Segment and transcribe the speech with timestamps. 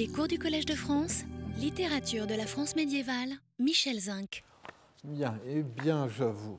[0.00, 1.24] Les cours du Collège de France,
[1.58, 4.42] littérature de la France médiévale, Michel Zinc.
[5.04, 6.58] Bien, eh bien, je vous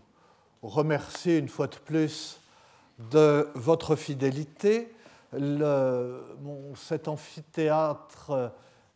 [0.61, 2.39] remercie une fois de plus
[2.99, 4.93] de votre fidélité.
[5.33, 6.21] Le,
[6.75, 8.51] cet amphithéâtre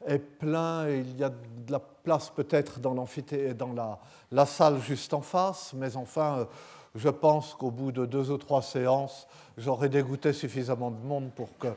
[0.05, 4.00] est plein et il y a de la place peut-être dans, dans la,
[4.32, 6.48] la, salle juste en face, mais enfin,
[6.96, 9.27] je pense qu'au bout de deux ou trois séances,
[9.57, 11.68] j'aurais dégoûté suffisamment de monde pour que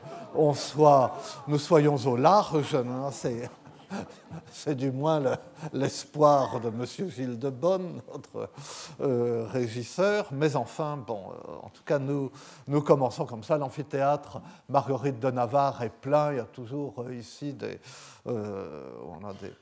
[1.47, 2.57] nous soyons au large.
[4.51, 5.21] C'est du moins
[5.73, 7.09] l'espoir de M.
[7.09, 8.49] Gilles de Bonne, notre
[9.01, 10.27] euh, régisseur.
[10.31, 12.31] Mais enfin, bon, euh, en tout cas, nous,
[12.67, 13.57] nous commençons comme ça.
[13.57, 16.33] L'amphithéâtre Marguerite de Navarre est plein.
[16.33, 17.79] Il y a toujours euh, ici des,
[18.25, 19.53] on a des,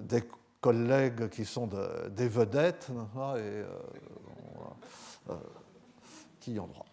[0.00, 0.24] des,
[0.60, 1.68] collègues qui sont
[2.10, 2.88] des vedettes
[3.36, 3.62] et
[6.40, 6.86] qui y ont droit.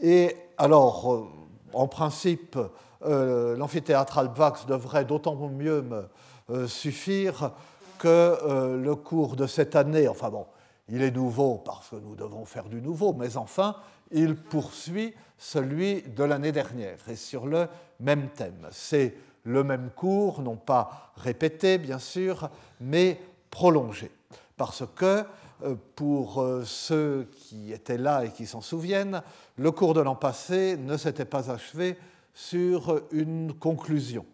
[0.00, 1.28] Et alors,
[1.72, 2.58] en principe,
[3.04, 6.08] euh, l'amphithéâtre Alvax devrait d'autant mieux me
[6.50, 7.52] euh, suffire
[7.98, 10.46] que euh, le cours de cette année, enfin bon,
[10.88, 13.76] il est nouveau parce que nous devons faire du nouveau, mais enfin,
[14.10, 17.68] il poursuit celui de l'année dernière et sur le
[18.00, 18.68] même thème.
[18.70, 24.10] C'est le même cours, non pas répété bien sûr, mais prolongé.
[24.56, 25.24] Parce que
[25.94, 29.22] pour ceux qui étaient là et qui s'en souviennent,
[29.56, 31.98] le cours de l'an passé ne s'était pas achevé
[32.32, 34.24] sur une conclusion.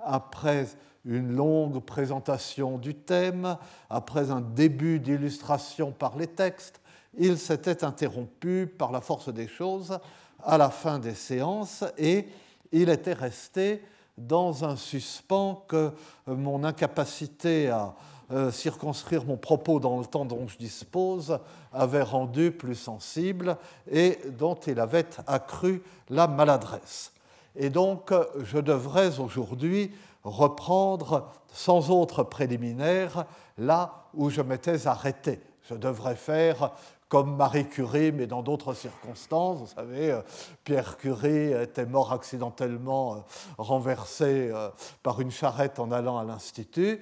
[0.00, 0.66] Après
[1.04, 3.56] une longue présentation du thème,
[3.90, 6.80] après un début d'illustration par les textes,
[7.16, 9.98] il s'était interrompu par la force des choses
[10.42, 12.28] à la fin des séances et
[12.72, 13.82] il était resté
[14.16, 15.92] dans un suspens que
[16.26, 17.94] mon incapacité à
[18.32, 21.38] euh, circonscrire mon propos dans le temps dont je dispose
[21.72, 23.58] avait rendu plus sensible
[23.90, 27.12] et dont il avait accru la maladresse.
[27.54, 28.12] Et donc,
[28.42, 33.26] je devrais aujourd'hui reprendre sans autre préliminaire
[33.58, 35.40] là où je m'étais arrêté.
[35.68, 36.72] Je devrais faire
[37.08, 39.58] comme Marie Curie, mais dans d'autres circonstances.
[39.58, 40.22] Vous savez, euh,
[40.64, 43.18] Pierre Curie était mort accidentellement euh,
[43.58, 44.70] renversé euh,
[45.02, 47.00] par une charrette en allant à l'Institut.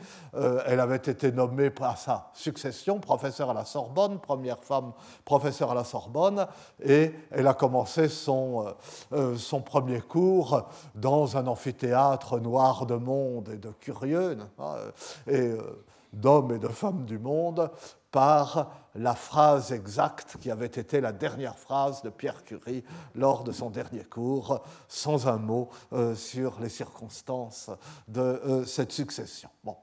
[0.67, 4.93] Elle avait été nommée à sa succession professeure à la Sorbonne, première femme
[5.25, 6.47] professeure à la Sorbonne,
[6.83, 8.75] et elle a commencé son,
[9.37, 14.39] son premier cours dans un amphithéâtre noir de monde et de curieux,
[15.27, 15.53] et
[16.13, 17.71] d'hommes et de femmes du monde,
[18.13, 22.85] par la phrase exacte qui avait été la dernière phrase de Pierre Curie
[23.15, 27.71] lors de son dernier cours, sans un mot euh, sur les circonstances
[28.07, 29.49] de euh, cette succession.
[29.65, 29.77] Bon.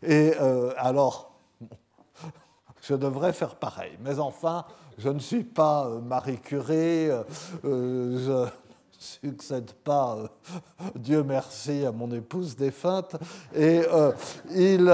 [0.00, 1.34] Et euh, alors,
[2.80, 4.64] je devrais faire pareil, mais enfin,
[4.96, 7.08] je ne suis pas Marie Curie,
[7.64, 8.48] je
[8.98, 10.18] succède pas,
[10.94, 13.16] Dieu merci, à mon épouse défunte,
[13.52, 13.82] et
[14.50, 14.88] il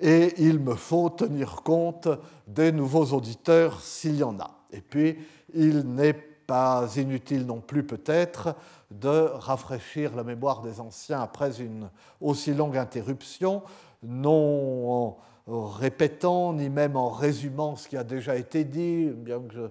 [0.00, 2.08] et il me faut tenir compte
[2.46, 4.50] des nouveaux auditeurs s'il y en a.
[4.72, 5.18] Et puis,
[5.54, 8.54] il n'est pas inutile non plus peut-être
[8.90, 11.90] de rafraîchir la mémoire des anciens après une
[12.20, 13.62] aussi longue interruption,
[14.02, 15.16] non
[15.48, 19.70] en répétant ni même en résumant ce qui a déjà été dit, bien que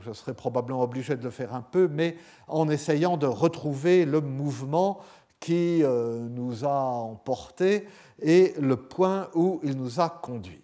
[0.00, 2.16] je, serais probablement obligé de le faire un peu, mais
[2.46, 5.00] en essayant de retrouver le mouvement
[5.40, 7.86] qui euh, nous a emportés
[8.20, 10.62] et le point où il nous a conduits.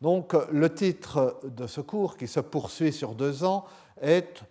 [0.00, 3.64] Donc le titre de ce cours, qui se poursuit sur deux ans,
[4.00, 4.42] est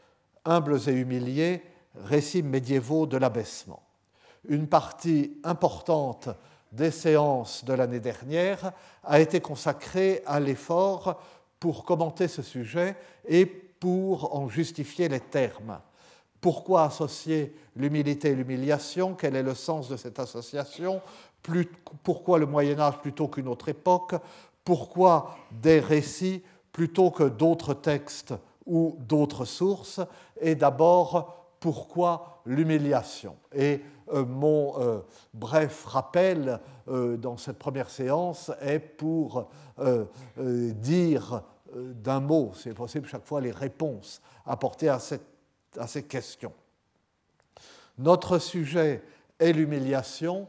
[0.45, 1.61] Humbles et humiliés,
[1.95, 3.83] récits médiévaux de l'abaissement.
[4.47, 6.29] Une partie importante
[6.71, 8.71] des séances de l'année dernière
[9.03, 11.21] a été consacrée à l'effort
[11.59, 12.95] pour commenter ce sujet
[13.27, 15.79] et pour en justifier les termes.
[16.41, 19.13] Pourquoi associer l'humilité et l'humiliation?
[19.13, 21.01] Quel est le sens de cette association?
[22.03, 24.15] Pourquoi le Moyen Âge plutôt qu'une autre époque?
[24.63, 28.33] Pourquoi des récits plutôt que d'autres textes
[28.65, 29.99] ou d'autres sources?
[30.39, 33.35] Et d'abord, pourquoi l'humiliation?
[33.53, 33.81] Et
[34.13, 34.99] euh, mon euh,
[35.33, 39.49] bref rappel euh, dans cette première séance est pour
[40.47, 41.43] dire
[41.75, 45.28] d'un mot, c'est possible chaque fois, les réponses apportées à cette
[45.77, 46.53] à ces questions.
[47.97, 49.03] Notre sujet
[49.39, 50.47] est l'humiliation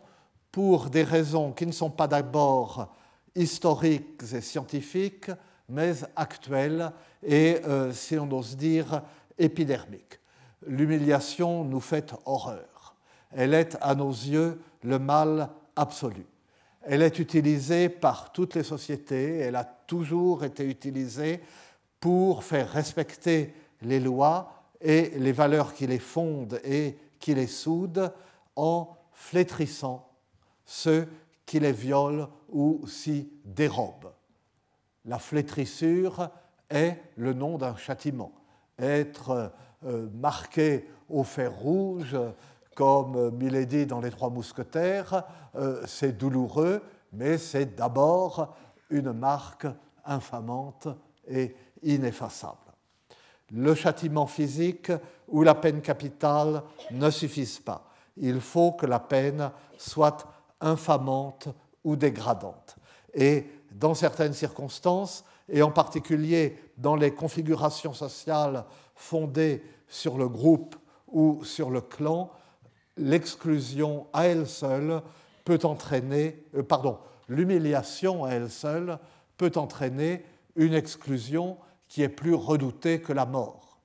[0.52, 2.94] pour des raisons qui ne sont pas d'abord
[3.34, 5.30] historiques et scientifiques,
[5.68, 9.02] mais actuelles et, euh, si on ose dire,
[9.38, 10.18] épidermiques.
[10.66, 12.94] L'humiliation nous fait horreur.
[13.32, 16.26] Elle est, à nos yeux, le mal absolu.
[16.82, 21.40] Elle est utilisée par toutes les sociétés, elle a toujours été utilisée
[22.00, 28.12] pour faire respecter les lois et les valeurs qui les fondent et qui les soudent
[28.56, 30.08] en flétrissant
[30.64, 31.08] ceux
[31.44, 34.12] qui les violent ou s'y dérobent.
[35.04, 36.30] La flétrissure
[36.68, 38.32] est le nom d'un châtiment.
[38.78, 39.52] Être
[39.84, 42.16] euh, marqué au fer rouge,
[42.74, 45.24] comme Milady dans Les Trois Mousquetaires,
[45.56, 46.82] euh, c'est douloureux,
[47.12, 48.56] mais c'est d'abord
[48.88, 49.66] une marque
[50.04, 50.88] infamante
[51.28, 52.69] et ineffaçable.
[53.52, 54.92] Le châtiment physique
[55.28, 57.90] ou la peine capitale ne suffisent pas.
[58.16, 60.26] Il faut que la peine soit
[60.60, 61.48] infamante
[61.84, 62.76] ou dégradante.
[63.14, 68.64] Et dans certaines circonstances, et en particulier dans les configurations sociales
[68.94, 70.76] fondées sur le groupe
[71.08, 72.30] ou sur le clan,
[72.96, 75.02] l'exclusion à elle seule
[75.44, 76.98] peut entraîner, euh, pardon,
[77.28, 78.98] l'humiliation à elle seule
[79.36, 80.24] peut entraîner
[80.56, 81.56] une exclusion
[81.90, 83.76] qui est plus redoutée que la mort.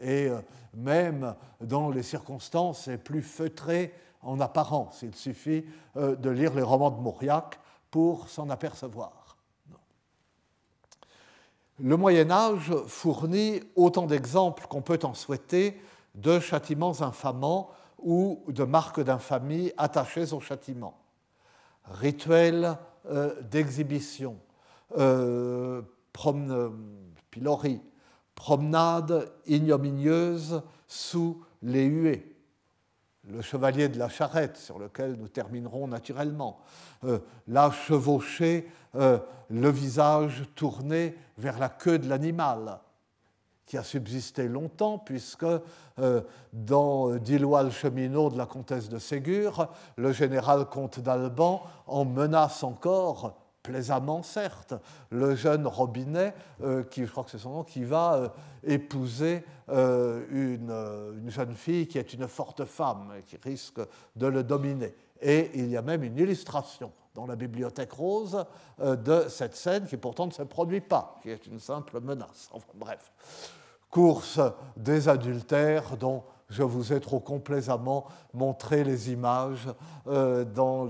[0.00, 0.40] Et euh,
[0.74, 3.92] même dans les circonstances les plus feutrées
[4.22, 5.64] en apparence, il suffit
[5.96, 7.60] euh, de lire les romans de Mauriac
[7.90, 9.36] pour s'en apercevoir.
[11.80, 15.80] Le Moyen Âge fournit autant d'exemples qu'on peut en souhaiter
[16.14, 20.98] de châtiments infamants ou de marques d'infamie attachées au châtiment.
[21.84, 24.38] Rituels euh, d'exhibition,
[24.96, 25.82] euh,
[27.30, 27.80] pilori,
[28.34, 32.36] promenade ignominieuse sous les huées,
[33.28, 36.60] le chevalier de la charrette, sur lequel nous terminerons naturellement,
[37.04, 39.18] euh, là chevauché, euh,
[39.50, 42.80] le visage tourné vers la queue de l'animal,
[43.66, 45.44] qui a subsisté longtemps, puisque
[45.98, 46.22] euh,
[46.52, 52.62] dans Dillois le cheminot de la comtesse de Ségur, le général comte d'Alban en menace
[52.62, 54.74] encore plaisamment certes,
[55.10, 58.28] le jeune Robinet, euh, qui, je crois que c'est son nom, qui va euh,
[58.64, 60.70] épouser euh, une,
[61.22, 63.80] une, jeune fille qui est une forte femme et qui risque
[64.16, 64.94] de le dominer.
[65.20, 68.44] Et il y a même une illustration dans la bibliothèque rose
[68.78, 72.48] de cette scène qui pourtant ne se produit pas, qui est une simple menace.
[72.52, 73.10] Enfin bref,
[73.90, 74.40] course
[74.76, 79.68] des adultères dont je vous ai trop complaisamment montré les images
[80.06, 80.88] euh, dans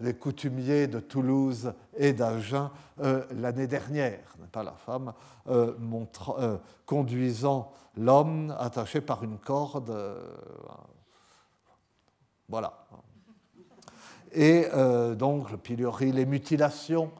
[0.00, 2.70] les coutumiers de Toulouse et d'Agen
[3.00, 5.12] euh, l'année dernière, n'est pas la femme
[5.48, 9.96] euh, conduisant l'homme attaché par une corde.
[12.48, 12.86] voilà.
[14.32, 14.66] Et
[15.16, 17.10] donc le pilori, les mutilations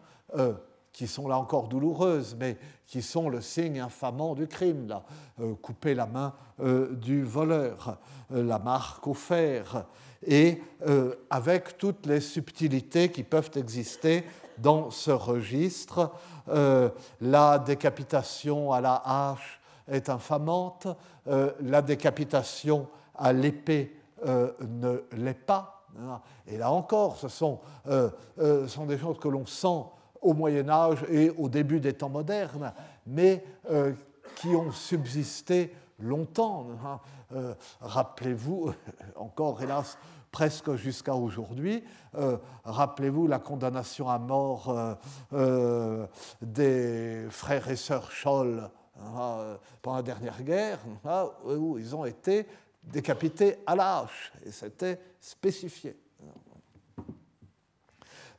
[0.96, 2.56] qui sont là encore douloureuses, mais
[2.86, 4.88] qui sont le signe infamant du crime.
[4.88, 5.02] Là.
[5.40, 7.98] Euh, couper la main euh, du voleur,
[8.32, 9.84] euh, la marque au fer,
[10.26, 10.62] et
[11.28, 14.24] avec toutes les subtilités qui peuvent exister
[14.56, 16.10] dans ce registre.
[17.20, 20.88] la décapitation à la hache est infamante,
[21.26, 23.94] la décapitation à l'épée
[24.24, 25.84] ne l'est pas.
[26.46, 27.60] Et là encore, ce sont,
[28.66, 29.84] sont des choses que l'on sent
[30.20, 32.72] au Moyen Âge et au début des temps modernes,
[33.06, 33.92] mais euh,
[34.36, 36.66] qui ont subsisté longtemps.
[36.84, 37.00] Hein.
[37.34, 38.72] Euh, rappelez-vous,
[39.16, 39.98] encore hélas,
[40.30, 41.82] presque jusqu'à aujourd'hui,
[42.16, 44.98] euh, rappelez-vous la condamnation à mort
[46.42, 48.68] des frères et sœurs Scholl
[49.00, 52.46] hein, pendant la dernière guerre, hein, où ils ont été
[52.82, 55.96] décapités à la hache, et c'était spécifié.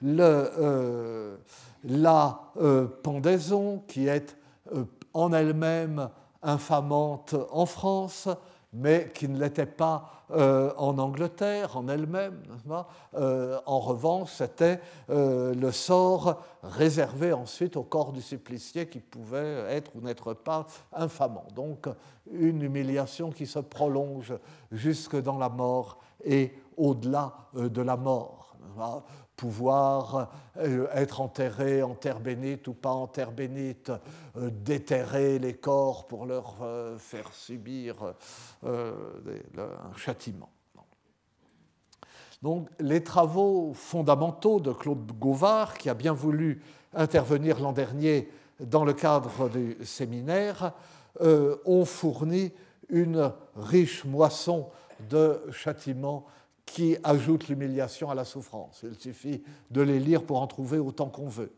[0.01, 1.37] Le,
[1.83, 4.37] la euh, pendaison, qui est
[4.73, 6.09] euh, en elle-même
[6.43, 8.29] infamante en France,
[8.73, 12.41] mais qui ne l'était pas euh, en Angleterre en elle-même.
[13.15, 20.01] en revanche, c'était le sort réservé ensuite au corps du supplicié qui pouvait être ou
[20.01, 21.47] n'être pas infamant.
[21.55, 21.87] Donc
[22.29, 24.33] une humiliation qui se prolonge
[24.71, 28.55] jusque dans la mort et au-delà de la mort
[29.37, 33.91] pouvoir euh, être enterré en terre bénite ou pas en terre bénite,
[34.35, 37.95] euh, déterrer les corps pour leur euh, faire subir
[38.65, 40.49] un châtiment.
[42.41, 46.61] Donc les travaux fondamentaux de Claude Gauvard, qui a bien voulu
[46.93, 48.29] intervenir l'an dernier
[48.59, 50.73] dans le cadre du séminaire,
[51.19, 52.51] ont fourni
[52.89, 54.69] une riche moisson
[55.09, 56.25] de châtiments
[56.67, 58.81] qui ajoutent l'humiliation à la souffrance.
[58.83, 61.51] Il suffit de les lire pour en trouver autant qu'on veut.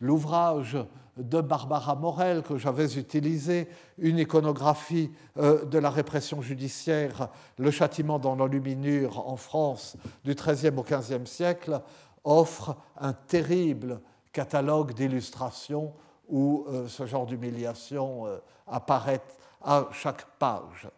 [0.00, 0.78] L'ouvrage
[1.16, 3.68] de Barbara Morel que j'avais utilisé,
[3.98, 10.76] une iconographie euh, de la répression judiciaire, le châtiment dans l'enluminure en France du XIIIe
[10.76, 11.82] au XVe siècle,
[12.22, 14.00] offre un terrible
[14.32, 15.92] catalogue d'illustrations
[16.28, 19.20] où euh, ce genre d'humiliation euh, apparaît
[19.62, 20.88] à chaque page.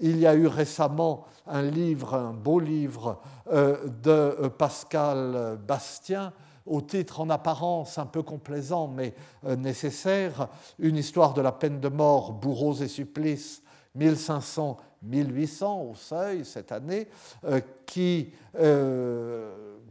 [0.00, 6.32] Il y a eu récemment un livre, un beau livre de Pascal Bastien,
[6.64, 9.14] au titre en apparence un peu complaisant mais
[9.44, 13.62] nécessaire, Une histoire de la peine de mort, bourreaux et supplices,
[13.96, 17.08] 1500-1800 au seuil cette année,
[17.86, 18.32] qui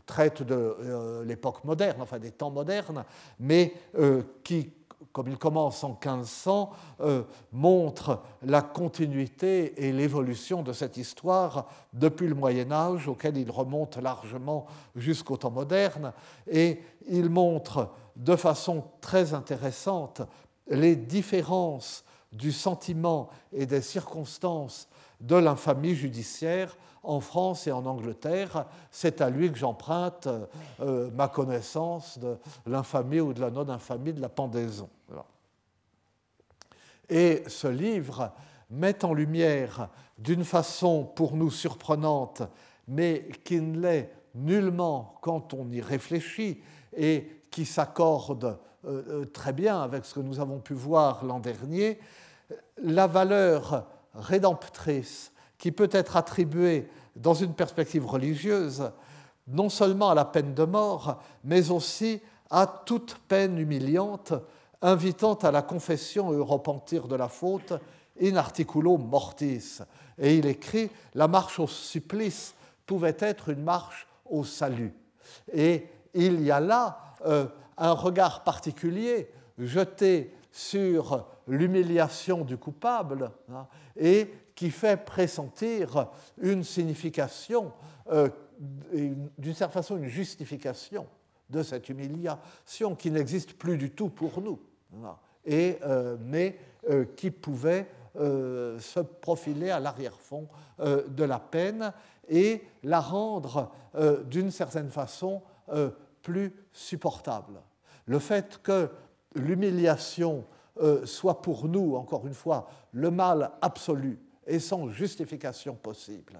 [0.06, 3.04] traite de euh, l'époque moderne, enfin des temps modernes,
[3.40, 4.72] mais euh, qui,
[5.12, 6.72] comme il commence en 1500,
[7.02, 13.50] euh, montre la continuité et l'évolution de cette histoire depuis le Moyen Âge, auquel il
[13.50, 16.14] remonte largement jusqu'au temps moderne,
[16.50, 20.22] et il montre de façon très intéressante
[20.68, 24.88] les différences du sentiment et des circonstances
[25.22, 28.66] de l'infamie judiciaire en France et en Angleterre.
[28.92, 30.28] C'est à lui que j'emprunte
[30.82, 34.90] euh, ma connaissance de l'infamie ou de la non-infamie de la pendaison.
[37.10, 38.32] Et ce livre
[38.70, 42.42] met en lumière d'une façon pour nous surprenante,
[42.88, 46.62] mais qui ne l'est nullement quand on y réfléchit
[46.96, 51.40] et qui s'accorde euh, euh, très bien avec ce que nous avons pu voir l'an
[51.40, 52.00] dernier,
[52.82, 58.92] la valeur rédemptrice qui peut être attribuée dans une perspective religieuse
[59.48, 64.34] non seulement à la peine de mort, mais aussi à toute peine humiliante,
[64.86, 67.74] invitant à la confession et au repentir de la faute,
[68.22, 69.80] in articulo mortis.
[70.20, 72.54] Et il écrit La marche au supplice
[72.86, 74.94] pouvait être une marche au salut.
[75.52, 83.68] Et il y a là euh, un regard particulier jeté sur l'humiliation du coupable hein,
[83.98, 87.74] et qui fait pressentir une signification,
[88.12, 88.30] euh,
[88.92, 91.08] d'une certaine façon une justification
[91.50, 94.60] de cette humiliation qui n'existe plus du tout pour nous,
[95.46, 96.58] et, euh, mais
[96.90, 97.88] euh, qui pouvait
[98.18, 100.48] se profiler à l'arrière-fond
[100.80, 101.92] de la peine
[102.30, 103.74] et la rendre
[104.28, 105.42] d'une certaine façon
[106.22, 107.60] plus supportable.
[108.06, 108.90] Le fait que
[109.36, 110.46] l'humiliation
[110.82, 116.38] euh, soit pour nous, encore une fois, le mal absolu et sans justification possible.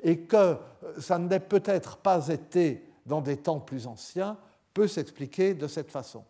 [0.00, 0.56] Et que euh,
[1.00, 4.36] ça n'ait peut-être pas été dans des temps plus anciens,
[4.72, 6.22] peut s'expliquer de cette façon.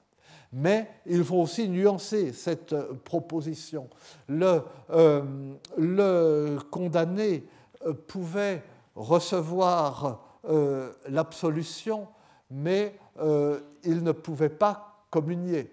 [0.52, 3.88] Mais il faut aussi nuancer cette euh, proposition.
[4.28, 4.62] Le,
[5.76, 7.44] le condamné
[8.06, 8.62] pouvait
[8.94, 10.24] recevoir
[11.08, 12.08] l'absolution,
[12.50, 12.94] mais
[13.84, 15.70] il ne pouvait pas communier.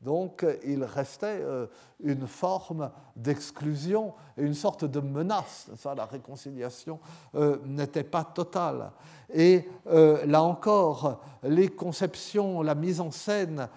[0.00, 1.66] Donc il restait euh,
[2.02, 5.70] une forme d'exclusion et une sorte de menace.
[5.84, 6.98] La réconciliation
[7.34, 8.92] euh, n'était pas totale.
[9.32, 13.68] Et euh, là encore, les conceptions, la mise en scène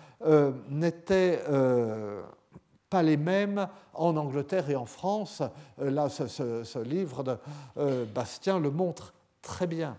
[0.69, 1.41] n'étaient
[2.89, 5.43] pas les mêmes en Angleterre et en France.
[5.77, 7.37] Là, ce livre de
[8.05, 9.97] Bastien le montre très bien.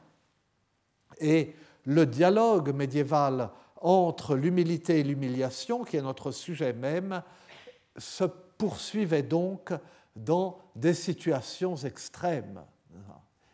[1.21, 1.55] Et
[1.85, 3.51] le dialogue médiéval
[3.85, 7.23] entre l'humilité et l'humiliation, qui est notre sujet même,
[7.99, 9.73] se poursuivait donc
[10.17, 12.63] dans des situations extrêmes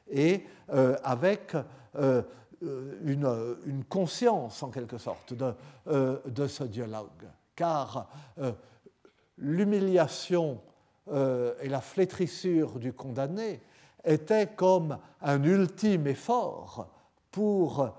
[0.09, 1.57] et euh, avec
[1.97, 2.23] euh,
[2.63, 5.35] une, conscience en quelque sorte
[5.87, 7.27] euh, de ce dialogue.
[7.57, 8.09] Car
[9.37, 10.61] l'humiliation
[11.13, 13.61] et la flétrissure du condamné
[14.05, 16.89] étaient comme un ultime effort
[17.31, 17.93] pour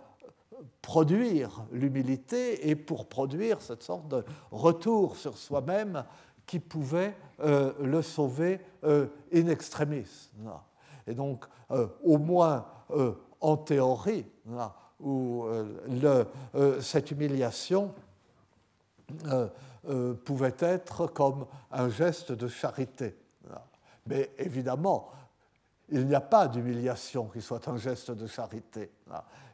[0.82, 6.04] produire l'humilité et pour produire cette sorte de retour sur soi-même
[6.46, 10.30] qui pouvait euh, le sauver euh, in extremis.
[11.08, 12.66] Et donc, euh, au moins
[13.40, 14.26] en théorie,
[16.82, 17.94] cette humiliation
[20.26, 23.16] pouvait être comme un geste de charité.
[24.08, 25.10] Mais évidemment,
[25.90, 28.92] il n'y a pas d'humiliation qui soit un geste de charité.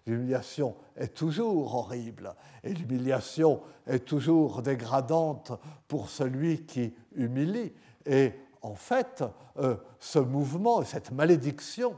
[0.08, 2.34] L'humiliation est toujours horrible
[2.64, 5.52] et l'humiliation est toujours dégradante
[5.90, 7.74] pour celui qui humilie.
[8.06, 9.24] Et en fait,
[9.58, 11.96] euh, ce mouvement, cette malédiction,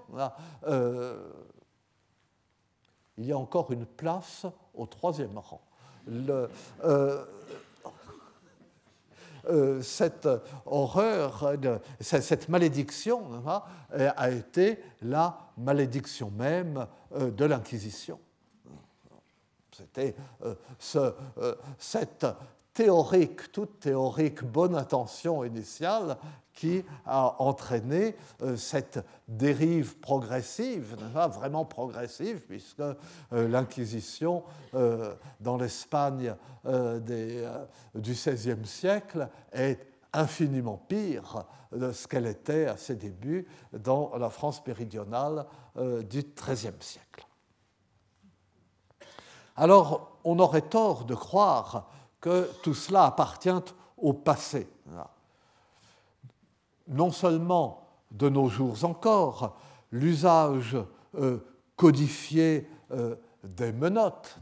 [0.68, 1.32] euh,
[3.18, 5.62] il y a encore une place au troisième rang.
[6.84, 7.26] Euh,
[9.82, 10.28] cette
[10.66, 11.56] horreur,
[12.00, 13.64] cette malédiction hein,
[14.16, 18.20] a été la malédiction même euh, de l'Inquisition.
[19.72, 22.26] C'était euh, ce, euh, cette
[22.80, 26.16] théorique, toute théorique bonne intention initiale
[26.54, 28.16] qui a entraîné
[28.56, 32.82] cette dérive progressive, vraiment progressive, puisque
[33.34, 34.46] l'Inquisition
[35.42, 36.34] dans l'Espagne
[36.64, 41.44] du XVIe siècle est infiniment pire
[41.74, 45.46] de ce qu'elle était à ses débuts dans la France méridionale
[45.76, 47.26] du XIIIe siècle.
[49.58, 51.90] Alors, on aurait tort de croire
[52.22, 53.50] que tout cela appartient
[53.98, 54.68] au passé.
[56.88, 59.58] Non seulement de nos jours encore,
[59.92, 60.78] l'usage
[61.18, 61.38] euh,
[61.76, 64.40] codifié euh, des menottes,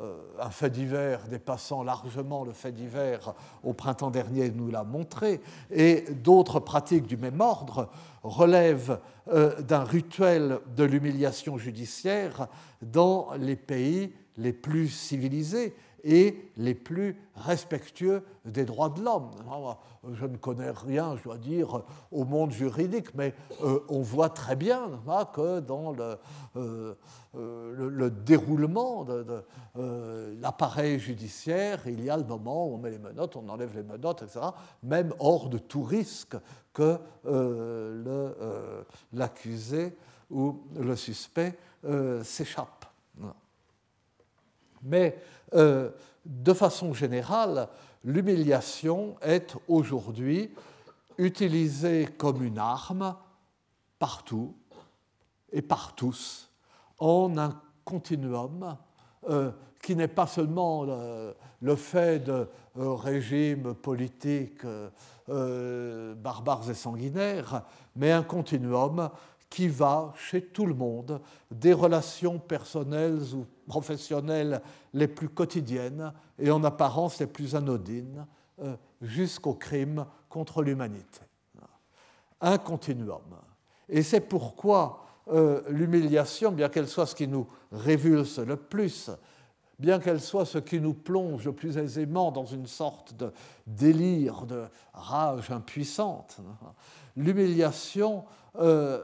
[0.00, 5.40] euh, un fait divers dépassant largement le fait divers au printemps dernier nous l'a montré,
[5.70, 7.90] et d'autres pratiques du même ordre
[8.22, 12.46] relèvent d'un rituel de l'humiliation judiciaire
[12.80, 15.74] dans les pays les plus civilisés
[16.04, 19.30] et les plus respectueux des droits de l'homme.
[20.12, 24.56] Je ne connais rien, je dois dire, au monde juridique, mais euh, on voit très
[24.56, 24.90] bien
[25.34, 26.18] que dans le,
[26.56, 26.94] euh,
[27.36, 29.44] euh, le, déroulement de,
[30.40, 33.82] l'appareil judiciaire, il y a le moment où on met les menottes, on enlève les
[33.82, 34.40] menottes, etc.,
[34.82, 36.36] même hors de tout risque
[36.72, 36.98] que
[39.12, 39.96] l'accusé
[40.30, 41.58] ou le suspect
[42.22, 42.86] s'échappe.
[44.82, 45.18] Mais
[45.54, 45.90] euh,
[46.24, 47.68] de façon générale,
[48.04, 50.52] l'humiliation est aujourd'hui
[51.16, 53.16] utilisée comme une arme
[53.98, 54.54] partout
[55.50, 56.50] et par tous,
[56.98, 58.76] en un continuum
[59.28, 59.50] euh,
[59.82, 60.84] qui n'est pas seulement
[61.60, 64.66] le, fait de euh, régimes politiques
[65.26, 67.62] barbares et sanguinaires,
[67.96, 69.10] mais un continuum
[69.50, 74.60] qui va chez tout le monde des relations personnelles ou professionnelles
[74.92, 78.26] les plus quotidiennes et en apparence les plus anodines
[78.60, 81.20] euh, jusqu'aux crimes contre l'humanité.
[82.40, 83.22] Un continuum.
[83.88, 89.10] Et c'est pourquoi euh, l'humiliation, bien qu'elle soit ce qui nous révulse le plus,
[89.78, 93.32] bien qu'elle soit ce qui nous plonge le plus aisément dans une sorte de
[93.66, 96.38] délire, de rage impuissante,
[97.16, 98.24] l'humiliation
[98.56, 99.02] euh,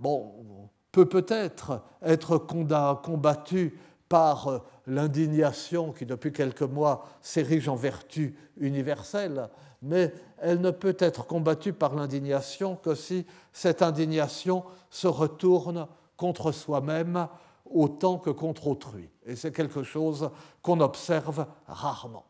[0.00, 8.36] bon, peut peut-être être combattu par euh, l'indignation qui, depuis quelques mois, s'érige en vertu
[8.56, 9.48] universelle,
[9.82, 15.86] mais elle ne peut être combattue par l'indignation que si cette indignation se retourne
[16.16, 17.28] contre soi-même
[17.64, 19.08] autant que contre autrui.
[19.24, 22.24] Et c'est quelque chose qu'on observe rarement.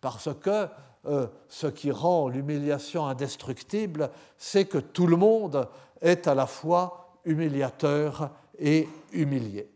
[0.00, 0.68] Parce que
[1.06, 5.68] euh, ce qui rend l'humiliation indestructible, c'est que tout le monde
[6.02, 9.70] est à la fois humiliateur et humilié.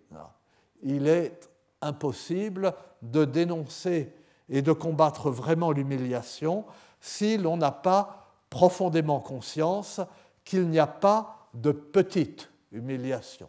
[0.82, 1.48] Il est
[1.80, 4.12] impossible de dénoncer
[4.48, 6.64] et de combattre vraiment l'humiliation
[7.00, 10.00] si l'on n'a pas profondément conscience
[10.44, 13.48] qu'il n'y a pas de petite humiliation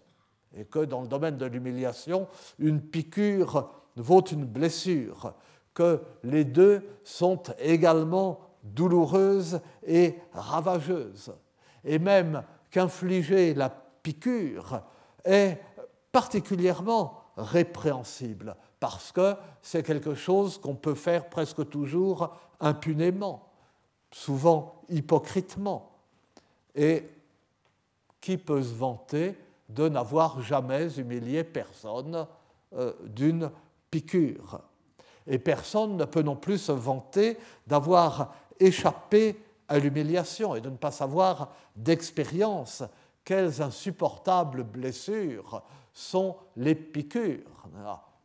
[0.56, 2.28] et que dans le domaine de l'humiliation,
[2.60, 5.34] une piqûre vaut une blessure,
[5.74, 11.34] que les deux sont également douloureuses et ravageuses.
[11.84, 14.82] Et même qu'infliger la piqûre
[15.24, 15.60] est
[16.12, 23.50] particulièrement répréhensible parce que c'est quelque chose qu'on peut faire presque toujours impunément,
[24.12, 25.92] souvent hypocritement.
[26.76, 27.10] Et
[28.22, 29.38] qui peut se vanter
[29.70, 32.28] de n'avoir jamais humilié personne
[32.74, 33.50] euh, d'une
[33.90, 34.60] piqûre
[35.26, 40.78] Et personne ne peut non plus se vanter d'avoir échappé à l'humiliation et de ne
[40.78, 42.84] pas savoir d'expérience
[43.24, 47.68] quelles insupportables blessures sont les piqûres.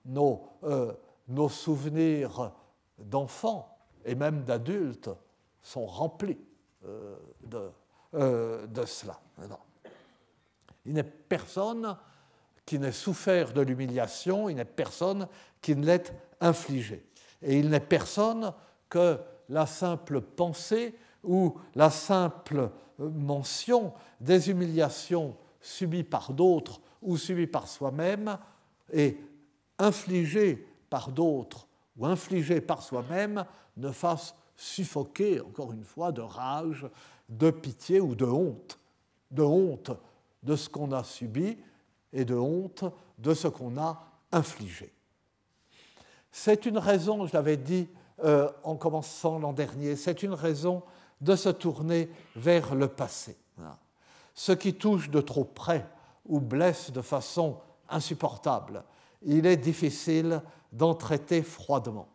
[0.04, 0.92] Nos, euh,
[1.28, 2.52] nos souvenirs
[2.98, 5.10] d'enfants et même d'adultes
[5.62, 6.38] sont remplis
[6.84, 7.70] euh, de,
[8.14, 9.20] euh, de, cela.
[10.84, 11.96] Il n'est personne
[12.66, 15.28] qui n'ait souffert de l'humiliation, il n'est personne
[15.60, 17.06] qui ne l'ait infligé.
[17.40, 18.52] Et il n'est personne
[18.88, 27.46] que la simple pensée où la simple mention des humiliations subies par d'autres ou subies
[27.46, 28.38] par soi-même
[28.92, 29.18] et
[29.78, 33.44] infligées par d'autres ou infligées par soi-même
[33.76, 36.86] ne fasse suffoquer, encore une fois, de rage,
[37.28, 38.78] de pitié ou de honte,
[39.30, 39.90] de honte
[40.42, 41.56] de ce qu'on a subi
[42.12, 42.84] et de honte
[43.18, 44.92] de ce qu'on a infligé.
[46.30, 47.88] C'est une raison, je l'avais dit
[48.24, 50.82] euh, en commençant l'an dernier, c'est une raison
[51.22, 53.36] de se tourner vers le passé.
[54.34, 55.88] Ce qui touche de trop près
[56.26, 57.58] ou blesse de façon
[57.88, 58.84] insupportable,
[59.22, 62.08] il est difficile d'en traiter froidement.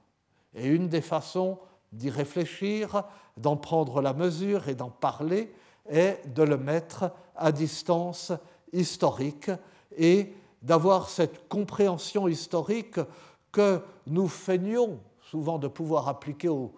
[0.53, 1.57] Et une des façons
[1.91, 3.03] d'y réfléchir,
[3.37, 5.53] d'en prendre la mesure et d'en parler
[5.89, 8.33] est de le mettre à distance
[8.73, 9.51] historique
[9.95, 12.99] et d'avoir cette compréhension historique
[13.51, 16.73] que nous feignons souvent de pouvoir appliquer au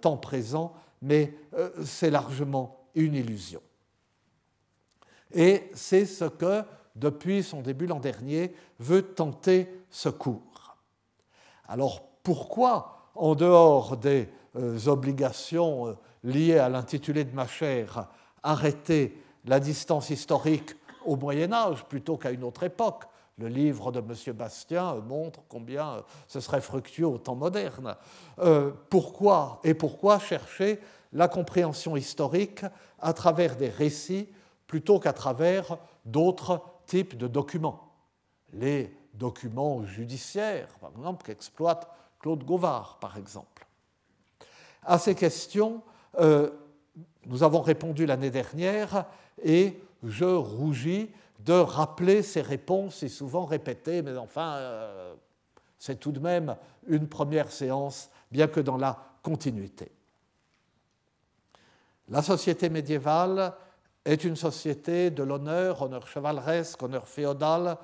[0.00, 1.34] temps présent, mais
[1.84, 3.62] c'est largement une illusion.
[5.32, 6.62] Et c'est ce que,
[6.96, 10.76] depuis son début l'an dernier, veut tenter ce cours.
[11.68, 14.28] Alors pourquoi, en dehors des
[14.86, 18.08] obligations liées à l'intitulé de ma chaire,
[18.42, 23.04] arrêter la distance historique au Moyen Âge plutôt qu'à une autre époque.
[23.40, 24.36] Le livre de M.
[24.36, 27.96] Bastien montre combien ce serait fructueux au temps moderne.
[28.38, 30.78] Euh, pourquoi et pourquoi chercher
[31.14, 32.66] la compréhension historique
[32.98, 34.28] à travers des récits
[34.66, 37.94] plutôt qu'à travers d'autres types de documents?
[38.52, 43.66] Les documents judiciaires, par exemple, qu'exploite Claude Gauvard, par exemple.
[44.84, 45.80] À ces questions,
[46.18, 46.50] euh,
[47.24, 49.06] nous avons répondu l'année dernière
[49.42, 51.10] et je rougis
[51.44, 55.14] de rappeler ces réponses si souvent répétées, mais enfin, euh,
[55.78, 59.90] c'est tout de même une première séance, bien que dans la continuité.
[62.08, 63.54] La société médiévale
[64.04, 67.76] est une société de l'honneur, honneur chevaleresque, honneur féodal,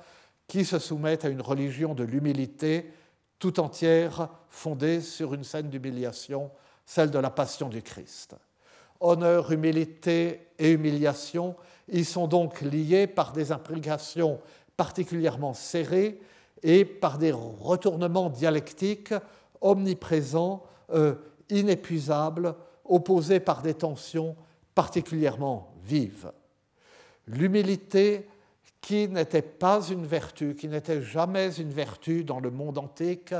[0.47, 2.91] qui se soumet à une religion de l'humilité
[3.39, 6.51] tout entière fondée sur une scène d'humiliation,
[6.85, 8.35] celle de la passion du Christ.
[8.99, 11.55] Honneur, humilité et humiliation
[11.89, 14.39] ils sont donc liés par des implications
[14.75, 16.19] particulièrement serrées
[16.63, 19.13] et par des retournements dialectiques
[19.61, 21.15] omniprésents, euh,
[21.49, 24.35] inépuisables, opposés par des tensions
[24.75, 26.31] particulièrement vives.
[27.27, 28.27] L'humilité,
[28.79, 33.33] qui n'était pas une vertu, qui n'était jamais une vertu dans le monde antique,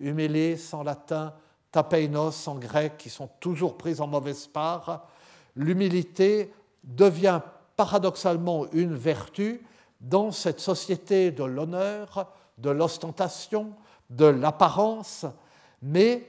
[0.00, 1.34] humilis en latin,
[1.70, 5.06] tapeinos en grec, qui sont toujours prises en mauvaise part,
[5.54, 7.40] l'humilité devient
[7.78, 9.64] paradoxalement une vertu
[10.00, 12.26] dans cette société de l'honneur,
[12.58, 13.72] de l'ostentation,
[14.10, 15.24] de l'apparence,
[15.80, 16.26] mais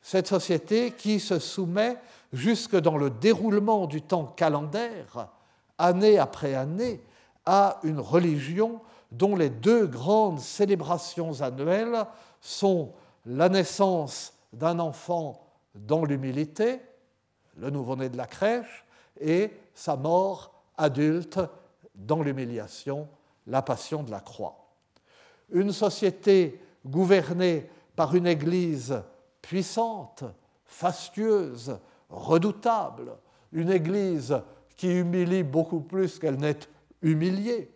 [0.00, 1.98] cette société qui se soumet
[2.32, 5.28] jusque dans le déroulement du temps calendaire,
[5.76, 7.02] année après année,
[7.44, 8.80] à une religion
[9.12, 12.06] dont les deux grandes célébrations annuelles
[12.40, 12.92] sont
[13.26, 16.80] la naissance d'un enfant dans l'humilité,
[17.58, 18.86] le nouveau-né de la crèche,
[19.20, 21.40] et sa mort adulte
[21.94, 23.08] dans l'humiliation,
[23.46, 24.68] la passion de la croix.
[25.50, 29.02] Une société gouvernée par une Église
[29.40, 30.24] puissante,
[30.64, 33.16] fastueuse, redoutable,
[33.52, 34.36] une Église
[34.76, 36.58] qui humilie beaucoup plus qu'elle n'est
[37.02, 37.70] humiliée,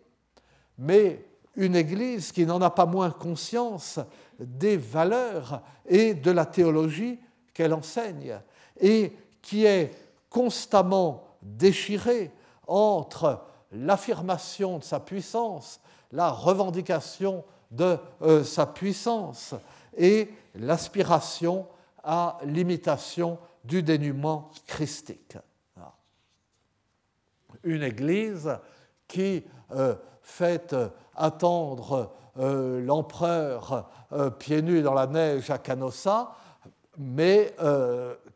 [0.79, 1.25] mais
[1.57, 3.99] une Église qui n'en a pas moins conscience
[4.39, 7.19] des valeurs et de la théologie
[7.53, 8.39] qu'elle enseigne,
[8.79, 9.91] et qui est
[10.29, 12.31] constamment déchirée
[12.71, 15.81] entre l'affirmation de sa puissance,
[16.13, 19.55] la revendication de euh, sa puissance
[19.97, 21.67] et l'aspiration
[22.03, 25.37] à l'imitation du dénuement christique.
[27.63, 28.57] Une Église
[29.07, 30.75] qui euh, fait
[31.15, 33.91] attendre euh, l'empereur
[34.39, 36.33] pieds nus dans la neige à Canossa,
[36.97, 37.55] mais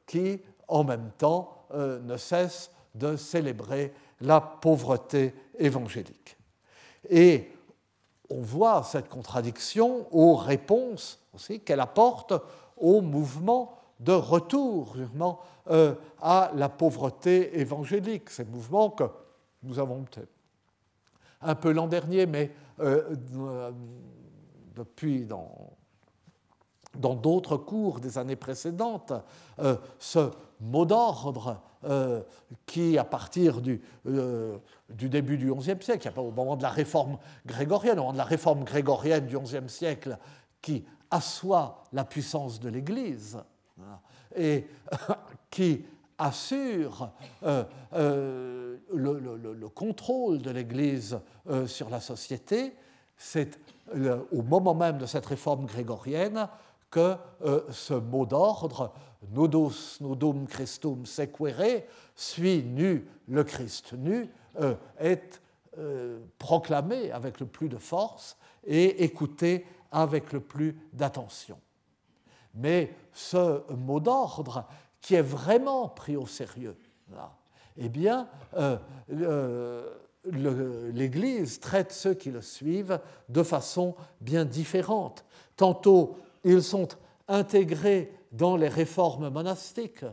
[0.07, 6.37] qui en même temps ne cesse de célébrer la pauvreté évangélique.
[7.11, 7.51] Et
[8.31, 11.21] on voit cette contradiction aux réponses
[11.65, 12.33] qu'elle apporte
[12.77, 14.97] au mouvement de retour
[15.71, 19.05] euh, à la pauvreté évangélique, ces mouvements que
[19.63, 20.05] nous avons
[21.41, 22.51] un peu l'an dernier, mais
[22.81, 23.15] euh,
[24.75, 29.13] depuis dans d'autres cours des années précédentes,
[29.61, 32.23] euh, ce mot d'ordre euh,
[32.67, 34.59] qui, à partir du, euh,
[34.91, 38.25] du début du XIe siècle, au moment de la réforme grégorienne, au moment de la
[38.25, 40.19] réforme grégorienne du XIe siècle,
[40.61, 43.39] qui assoit la puissance de l'Église
[44.37, 44.67] et
[45.51, 45.85] qui
[46.19, 47.11] assure
[47.43, 51.19] le, le, contrôle de l'Église
[51.67, 52.75] sur la société,
[53.17, 53.59] c'est
[54.33, 56.49] au moment même de cette réforme grégorienne
[56.95, 58.93] que euh, ce mot d'ordre,
[59.33, 61.85] nudus nudum Christum sequere,
[62.15, 64.29] suit nu le Christ nu,
[64.61, 65.41] euh, est
[65.79, 71.59] euh, proclamé avec le plus de force et écouté avec le plus d'attention.
[72.55, 74.67] Mais ce mot d'ordre,
[75.01, 76.77] qui est vraiment pris au sérieux,
[77.77, 78.29] eh bien,
[80.25, 85.25] l'Église traite ceux qui le suivent de façon bien différente.
[85.57, 86.89] Tantôt ils sont
[87.27, 90.05] intégrés dans les réformes monastiques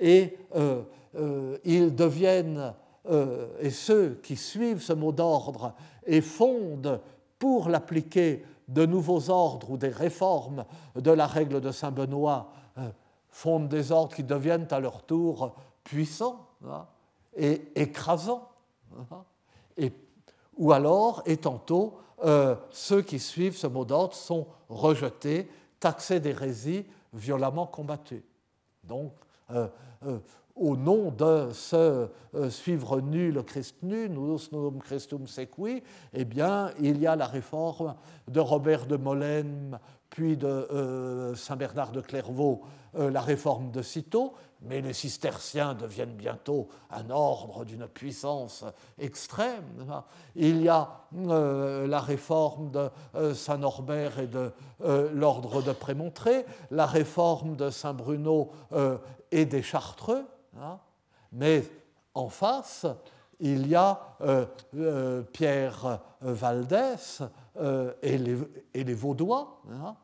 [0.00, 0.82] et euh,
[1.16, 2.74] euh, ils deviennent,
[3.10, 5.74] euh, et ceux qui suivent ce mot d'ordre
[6.06, 7.00] et fondent
[7.38, 12.52] pour l'appliquer de nouveaux ordres ou des réformes de la règle de Saint Benoît
[13.30, 16.86] fondent des ordres qui deviennent à leur tour puissants hein,
[17.36, 18.48] et écrasants.
[19.10, 19.24] Hein,
[19.76, 19.92] et,
[20.56, 21.98] ou alors, et tantôt,
[22.70, 28.22] ceux qui suivent ce mot d'ordre sont rejetés, taxés d'hérésie, violemment combattus.
[28.84, 29.12] Donc,
[29.50, 29.68] euh,
[30.04, 30.18] euh,
[30.54, 32.08] au nom de ce
[32.50, 37.26] suivre nu le Christ nu, nous num Christum sequi, eh bien, il y a la
[37.26, 37.94] réforme
[38.26, 39.78] de Robert de Molène,
[40.10, 42.62] puis de Saint Bernard de Clairvaux,
[42.94, 48.64] la réforme de Cîteaux, mais les cisterciens deviennent bientôt un ordre d'une puissance
[48.98, 49.86] extrême.
[50.34, 55.72] Il y a euh, la réforme de euh, Saint Norbert et de euh, l'ordre de
[55.72, 58.50] Prémontré, la réforme de Saint Bruno
[59.30, 60.24] et des Chartreux,
[60.60, 60.78] hein.
[61.32, 61.64] mais
[62.14, 62.86] en face,
[63.40, 64.16] il y a
[65.32, 67.22] Pierre Valdès
[68.02, 69.96] et les, Vaudois, hein,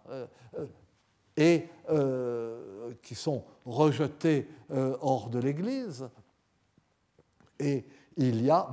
[3.02, 6.08] qui sont rejetés euh, hors de l'Église.
[7.58, 7.84] Et
[8.16, 8.68] il y a,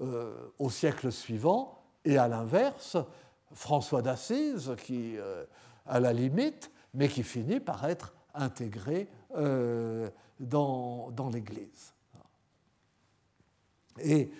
[0.00, 2.96] euh, au siècle suivant, et à l'inverse,
[3.52, 5.44] François d'Assise, qui, euh,
[5.86, 9.08] à la limite, mais qui finit par être intégré
[10.40, 11.95] dans l'Église.
[14.02, 14.30] Et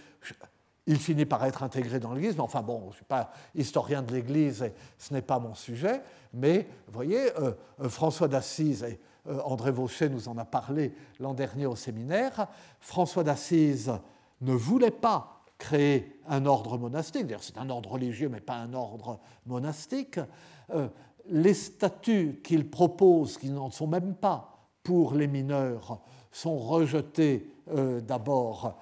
[0.86, 4.02] il finit par être intégré dans l'Église, mais enfin bon, je ne suis pas historien
[4.02, 6.00] de l'Église et ce n'est pas mon sujet,
[6.32, 10.94] mais vous voyez, euh, euh, François d'Assise, et euh, André Vaucher nous en a parlé
[11.18, 12.46] l'an dernier au séminaire,
[12.80, 13.92] François d'Assise
[14.40, 18.74] ne voulait pas créer un ordre monastique, d'ailleurs c'est un ordre religieux mais pas un
[18.74, 20.20] ordre monastique,
[21.28, 27.50] les statuts qu'il propose, qui n'en sont même pas pour les mineurs, sont rejetés
[28.02, 28.76] d'abord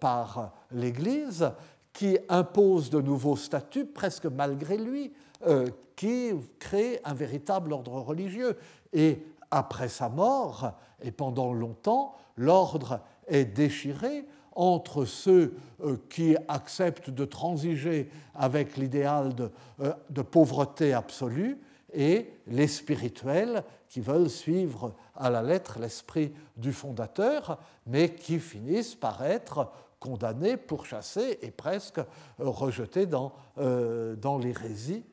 [0.00, 1.52] par l'Église,
[1.92, 5.12] qui impose de nouveaux statuts presque malgré lui,
[5.46, 8.56] euh, qui crée un véritable ordre religieux.
[8.92, 17.10] Et après sa mort, et pendant longtemps, l'ordre est déchiré entre ceux euh, qui acceptent
[17.10, 19.32] de transiger avec l'idéal
[19.80, 21.58] euh, de, pauvreté absolue
[21.92, 28.94] et les spirituels qui veulent suivre à la lettre l'esprit du fondateur, mais qui finissent
[28.94, 29.70] par être
[30.02, 32.04] condamnés, pourchassés et presque euh,
[32.40, 35.04] rejetés dans, euh, dans l'hérésie.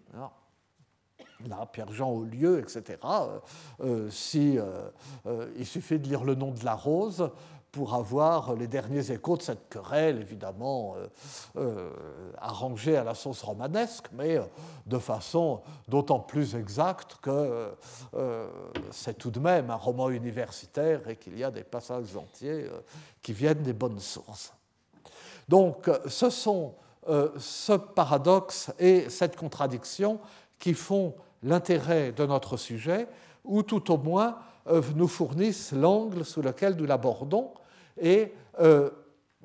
[1.48, 2.98] Là, Pierre-Jean au lieu, etc.
[3.80, 4.58] Euh, si,
[5.58, 7.32] il suffit de lire le nom de la rose
[7.72, 10.96] pour avoir les derniers échos de cette querelle, évidemment
[12.38, 14.40] arrangée à la sauce romanesque, mais
[14.86, 17.72] de façon d'autant plus exacte que
[18.92, 22.68] c'est tout de même un roman universitaire et qu'il y a des passages entiers
[23.22, 24.54] qui viennent des bonnes sources.
[25.48, 26.74] Donc ce sont
[27.10, 30.20] euh, ce paradoxe et cette contradiction
[30.60, 33.08] qui font l'intérêt de notre sujet,
[33.44, 34.34] ou tout au moins euh,
[34.96, 37.52] nous fournissent l'angle sous lequel nous l'abordons.
[38.00, 38.90] Et euh,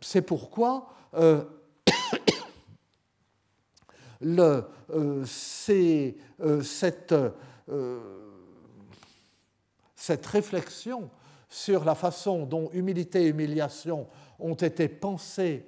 [0.01, 0.89] c'est pourquoi
[4.21, 4.65] le,
[6.63, 7.15] cette,
[10.27, 11.11] réflexion
[11.49, 14.09] sur la façon dont humilité et humiliation
[14.39, 15.67] ont été pensées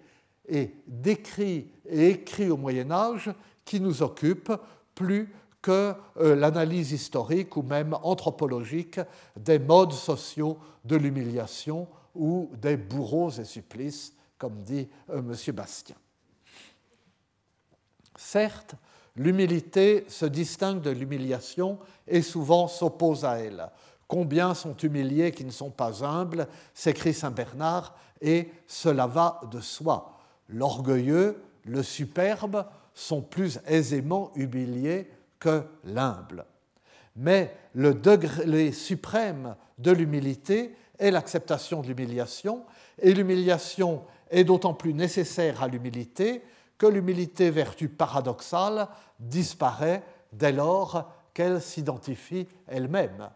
[0.48, 3.30] et décrit et écrit au Moyen Âge
[3.64, 4.52] qui nous occupe
[4.94, 5.32] plus
[5.66, 9.00] que euh, l'analyse historique ou même anthropologique
[9.36, 15.54] des modes sociaux de l'humiliation ou des bourreaux et supplices, comme dit euh, M.
[15.56, 15.96] Bastien.
[18.16, 18.76] Certes,
[19.16, 23.68] l'humilité se distingue de l'humiliation et souvent s'oppose à elle.
[24.06, 29.58] Combien sont humiliés qui ne sont pas humbles s'écrit Saint Bernard, et cela va de
[29.58, 30.16] soi
[30.48, 35.10] l'orgueilleux, le superbe sont plus aisément humiliés
[35.84, 36.44] l'humble.
[37.16, 42.64] Mais le degré suprême de l'humilité est l'acceptation de l'humiliation,
[43.00, 46.42] et l'humiliation est d'autant plus nécessaire à l'humilité
[46.78, 53.30] que l'humilité, vertu paradoxale, disparaît dès lors qu'elle s'identifie elle-même.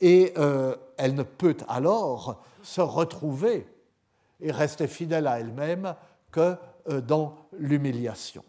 [0.00, 3.66] Et euh, elle ne peut alors se retrouver
[4.40, 5.94] et rester fidèle à elle-même
[6.30, 6.56] que
[6.88, 8.44] euh, dans l'humiliation.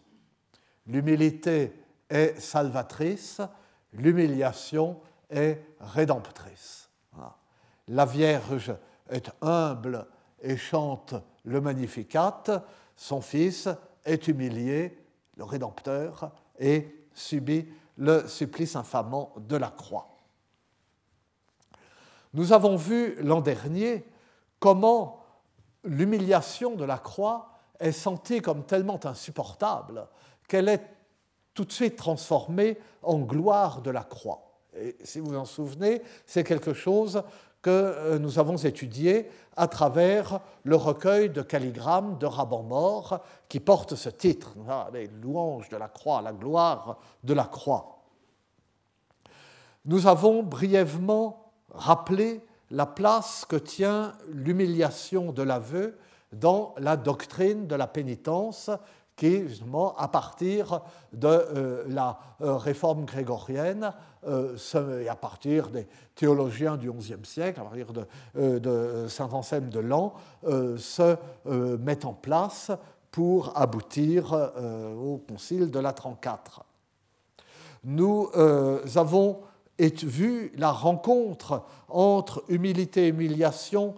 [0.86, 1.72] L'humilité
[2.08, 3.40] est salvatrice,
[3.92, 6.88] l'humiliation est rédemptrice.
[7.88, 8.74] La Vierge
[9.08, 10.06] est humble
[10.40, 11.14] et chante
[11.44, 12.42] le Magnificat,
[12.96, 13.68] son Fils
[14.04, 14.98] est humilié,
[15.36, 20.16] le Rédempteur, et subit le supplice infamant de la croix.
[22.34, 24.04] Nous avons vu l'an dernier
[24.58, 25.24] comment
[25.84, 30.06] l'humiliation de la croix est sentie comme tellement insupportable
[30.48, 30.95] qu'elle est
[31.56, 34.42] tout de suite transformée en gloire de la croix.
[34.78, 37.22] Et si vous vous en souvenez, c'est quelque chose
[37.62, 43.58] que euh, nous avons étudié à travers le recueil de calligrammes de Raban Mort qui
[43.58, 44.54] porte ce titre,
[44.92, 48.02] les louanges de la croix, la gloire de la croix.
[49.86, 55.96] Nous avons brièvement rappelé la place que tient l'humiliation de l'aveu
[56.32, 58.70] dans la doctrine de la pénitence
[59.16, 63.92] qui, justement, à partir de euh, la euh, réforme grégorienne,
[64.28, 64.56] euh,
[65.00, 69.80] et à partir des théologiens du XIe siècle, à partir de, de Saint Anselme de
[69.80, 70.14] Lan,
[70.76, 72.72] se met en place
[73.12, 74.32] pour aboutir
[75.00, 76.64] au concile de la 34.
[77.84, 78.30] Nous
[78.96, 79.42] avons
[79.78, 83.94] vu la rencontre entre humilité et humiliation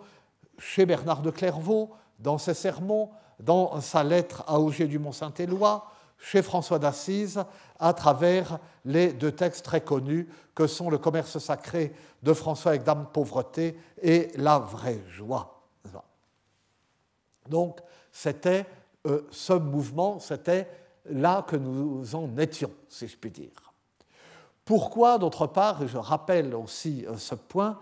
[0.58, 6.42] chez Bernard de Clairvaux dans ses sermons, dans sa lettre à Auger du Mont-Saint-Éloi, chez
[6.42, 7.44] François d'Assise,
[7.78, 12.82] à travers les deux textes très connus que sont Le commerce sacré de François avec
[12.82, 15.62] Dame Pauvreté et La vraie joie.
[17.48, 18.66] Donc, c'était
[19.06, 20.68] euh, ce mouvement, c'était
[21.06, 23.72] là que nous en étions, si je puis dire.
[24.64, 27.78] Pourquoi, d'autre part, et je rappelle aussi euh, ce point,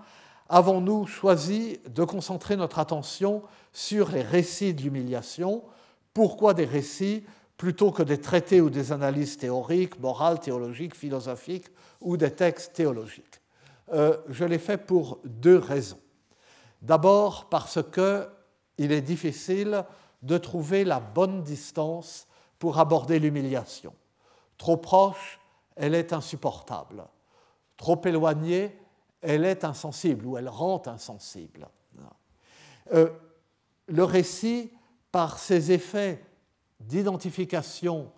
[0.49, 3.43] avons-nous choisi de concentrer notre attention
[3.77, 5.63] sur les récits de l'humiliation
[6.15, 7.27] Pourquoi des récits
[7.59, 11.69] plutôt que des traités ou des analyses théoriques, morales, théologiques, philosophiques
[12.01, 13.43] ou des textes théologiques?
[13.93, 16.01] Euh, Je l'ai fait pour deux raisons.
[16.81, 19.85] D'abord parce qu'il est difficile
[20.23, 22.27] de trouver la bonne distance
[22.59, 23.93] pour aborder l'humiliation.
[24.57, 25.39] Trop proche,
[25.77, 27.05] elle est insupportable.
[27.77, 28.75] Trop éloignée,
[29.21, 31.69] elle est insensible ou elle rend insensible.
[32.95, 33.11] Euh,
[33.89, 34.71] le récit,
[35.13, 36.23] par ses effets
[36.81, 38.11] d'identification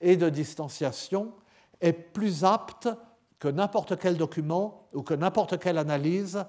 [0.00, 1.32] et de distanciation,
[1.80, 2.88] est plus apte
[3.38, 6.44] que n'importe quel document ou que n'importe quelle analyse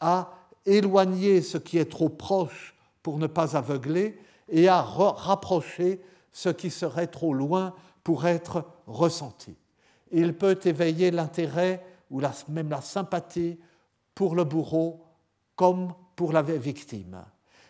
[0.00, 0.32] à
[0.66, 6.70] éloigner ce qui est trop proche pour ne pas aveugler et à rapprocher ce qui
[6.70, 9.56] serait trop loin pour être ressenti.
[10.12, 13.58] Il peut éveiller l'intérêt ou même la sympathie
[14.14, 15.02] pour le bourreau
[15.56, 17.24] comme pour la victime.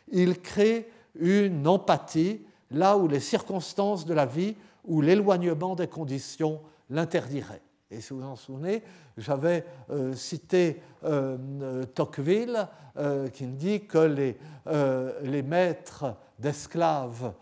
[0.09, 6.61] Il crée une empathie là où les circonstances de la vie ou l'éloignement des conditions
[6.91, 7.63] l'interdiraient.
[7.91, 8.83] Et si vous en souvenez,
[9.17, 17.33] j'avais euh, cité euh, Tocqueville euh, qui dit que les, maîtres d'esclaves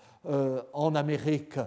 [0.72, 1.58] en Amérique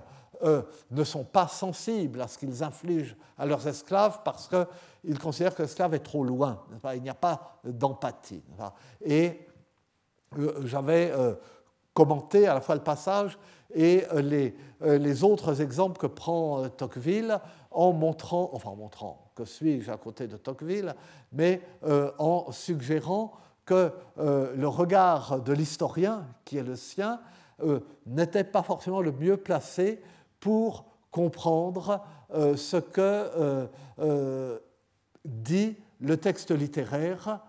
[0.92, 5.62] ne sont pas sensibles à ce qu'ils infligent à leurs esclaves parce qu'ils considèrent que
[5.62, 6.64] l'esclave est trop loin.
[6.96, 8.42] Il n'y a pas d'empathie.
[10.64, 11.12] J'avais
[11.94, 13.38] commenté à la fois le passage
[13.74, 17.40] et les, les autres exemples que prend Tocqueville
[17.72, 20.96] en montrant, enfin en montrant, que suis-je à côté de Tocqueville,
[21.32, 21.62] mais
[22.18, 23.34] en suggérant
[23.66, 27.20] que le regard de l'historien, qui est le sien,
[28.06, 30.02] n'était pas forcément le mieux placé
[30.40, 33.68] pour comprendre euh, ce que euh,
[34.00, 34.60] euh,
[35.26, 37.42] dit le texte littéraire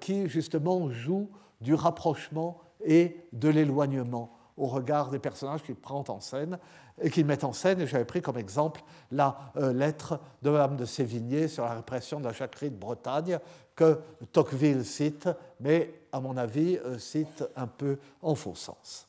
[0.00, 1.30] qui justement joue
[1.62, 6.58] du rapprochement et de l'éloignement au regard des personnages qu'il prend en scène
[7.00, 7.86] et qu'il met en scène.
[7.86, 12.32] J'avais pris comme exemple la lettre de Madame de Sévigné sur la répression de la
[12.32, 13.38] jacquerie de Bretagne
[13.74, 13.98] que
[14.32, 15.28] Tocqueville cite,
[15.60, 19.08] mais à mon avis cite un peu en faux sens.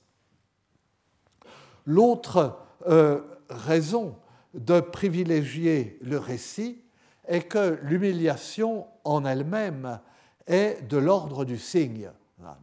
[1.85, 4.15] L'autre euh, raison
[4.53, 6.81] de privilégier le récit
[7.27, 9.99] est que l'humiliation en elle-même
[10.47, 12.11] est de l'ordre du signe.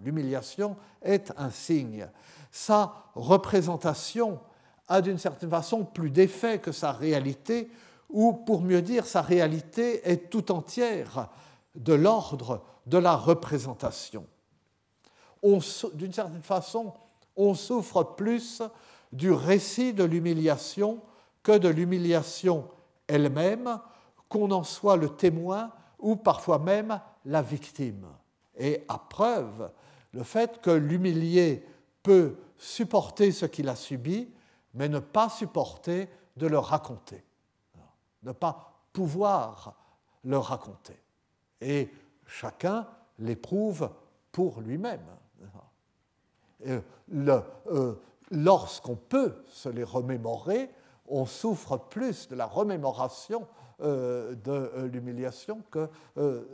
[0.02, 2.08] L'humiliation est un signe.
[2.50, 4.40] Sa représentation
[4.88, 7.70] a d'une certaine façon plus d'effet que sa réalité,
[8.08, 11.28] ou pour mieux dire, sa réalité est tout entière
[11.74, 14.26] de l'ordre de la représentation.
[15.42, 16.92] D'une certaine façon,
[17.36, 18.62] on souffre plus
[19.12, 21.00] du récit de l'humiliation
[21.42, 22.68] que de l'humiliation
[23.06, 23.80] elle-même,
[24.28, 28.06] qu'on en soit le témoin ou parfois même la victime.
[28.60, 29.72] Et à preuve,
[30.12, 31.66] le fait que l'humilié
[32.02, 34.28] peut supporter ce qu'il a subi,
[34.74, 37.24] mais ne pas supporter de le raconter,
[38.22, 39.74] ne pas pouvoir
[40.24, 41.00] le raconter.
[41.62, 41.90] Et
[42.26, 42.86] chacun
[43.18, 43.90] l'éprouve
[44.30, 45.06] pour lui-même.
[46.66, 47.94] Euh,
[48.30, 50.70] lorsqu'on peut se les remémorer,
[51.06, 53.48] on souffre plus de la remémoration
[53.80, 55.88] euh, de euh, l'humiliation que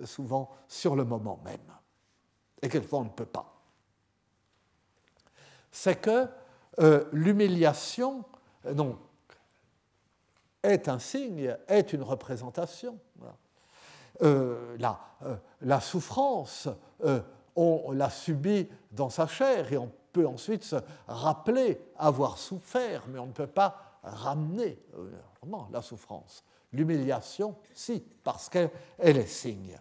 [0.05, 1.59] souvent sur le moment même.
[2.63, 3.53] Et quelquefois on ne peut pas.
[5.71, 6.27] C'est que
[7.13, 8.25] l'humiliation
[10.63, 12.99] est un signe, est une représentation.
[14.21, 14.99] la,
[15.61, 16.69] la, souffrance,
[17.57, 20.77] on l'a subie dans sa chair et on peut ensuite se
[21.07, 24.79] rappeler avoir souffert, mais on ne peut pas ramener
[25.71, 26.45] la souffrance.
[26.73, 29.79] L'humiliation, si, parce qu'elle est signe.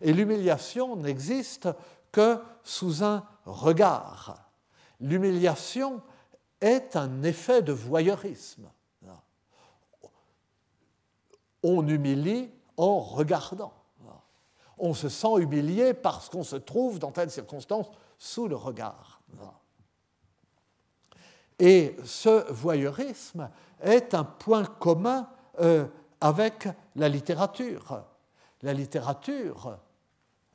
[0.00, 1.68] Et l'humiliation n'existe
[2.12, 4.50] que sous un regard.
[5.00, 6.00] L'humiliation
[6.60, 8.68] est un effet de voyeurisme.
[11.62, 13.72] On humilie en regardant.
[14.78, 19.20] On se sent humilié parce qu'on se trouve dans telle circonstance sous le regard.
[21.58, 23.50] Et ce voyeurisme
[23.80, 25.28] est un point commun
[25.60, 25.86] euh,
[26.20, 28.02] avec la littérature.
[28.62, 29.78] La littérature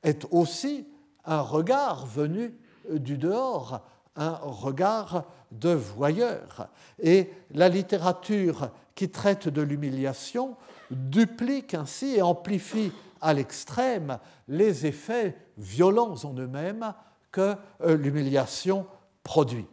[0.04, 0.88] est aussi
[1.26, 2.58] un regard venu
[2.90, 3.82] du dehors,
[4.16, 6.68] un regard de voyeur.
[7.00, 10.56] Et la littérature qui traite de l'humiliation
[10.90, 12.92] duplique ainsi et amplifie
[13.22, 16.94] à l'extrême les effets violents en eux-mêmes
[17.32, 18.86] que euh, l'humiliation
[19.24, 19.68] produit.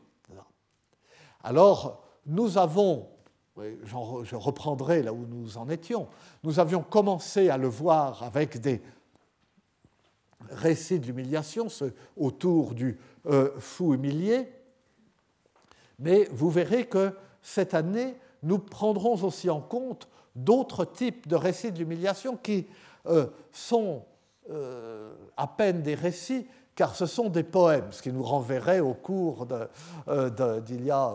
[1.43, 3.09] Alors, nous avons,
[3.57, 6.09] je reprendrai là où nous en étions,
[6.45, 8.83] nous avions commencé à le voir avec des
[10.51, 11.69] récits de l'humiliation
[12.17, 14.49] autour du euh, fou humilié,
[15.99, 17.13] mais vous verrez que
[17.43, 22.69] cette année, nous prendrons aussi en compte d'autres types de récits de l'humiliation qui
[23.07, 24.05] euh, sont
[24.51, 28.95] euh, à peine des récits, car ce sont des poèmes, ce qui nous renverrait au
[28.95, 31.13] cours d'il y a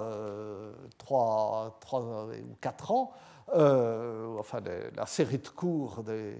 [0.97, 3.13] trois, ou quatre ans,
[3.47, 4.59] enfin
[4.97, 6.35] la série de cours des,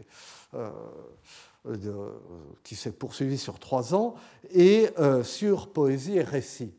[2.64, 4.16] qui s'est poursuivie sur trois ans,
[4.52, 4.90] et
[5.24, 6.74] sur poésie et récit.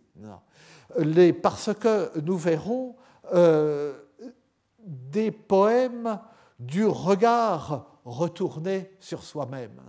[1.43, 2.95] Parce que nous verrons
[4.85, 6.18] des poèmes
[6.59, 9.80] du regard retourné sur soi-même.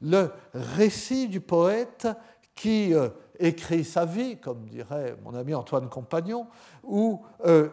[0.00, 2.06] Le récit du poète
[2.54, 3.08] qui euh,
[3.38, 6.46] écrit sa vie, comme dirait mon ami Antoine Compagnon,
[6.82, 7.68] ou, euh,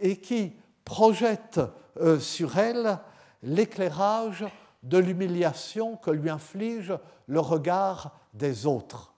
[0.00, 0.52] et qui
[0.84, 1.60] projette
[2.00, 2.98] euh, sur elle
[3.42, 4.44] l'éclairage
[4.82, 6.94] de l'humiliation que lui inflige
[7.26, 9.12] le regard des autres.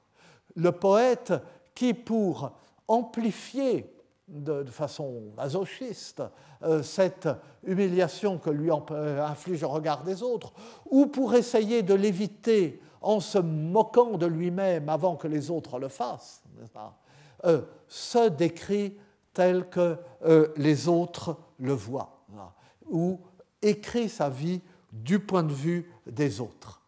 [0.56, 1.32] Le poète
[1.74, 2.52] qui, pour
[2.88, 3.94] amplifier
[4.30, 6.22] de, façon masochiste
[6.62, 7.28] euh, cette
[7.64, 10.52] humiliation que lui euh, inflige le regard des autres,
[10.88, 15.88] ou pour essayer de l'éviter en se moquant de lui-même avant que les autres le
[15.88, 16.42] fassent,
[17.44, 18.96] euh, se décrit
[19.32, 19.96] tel que
[20.56, 22.24] les autres le voient,
[22.90, 23.20] ou
[23.62, 24.60] écrit sa vie
[24.92, 26.80] du point de vue des autres.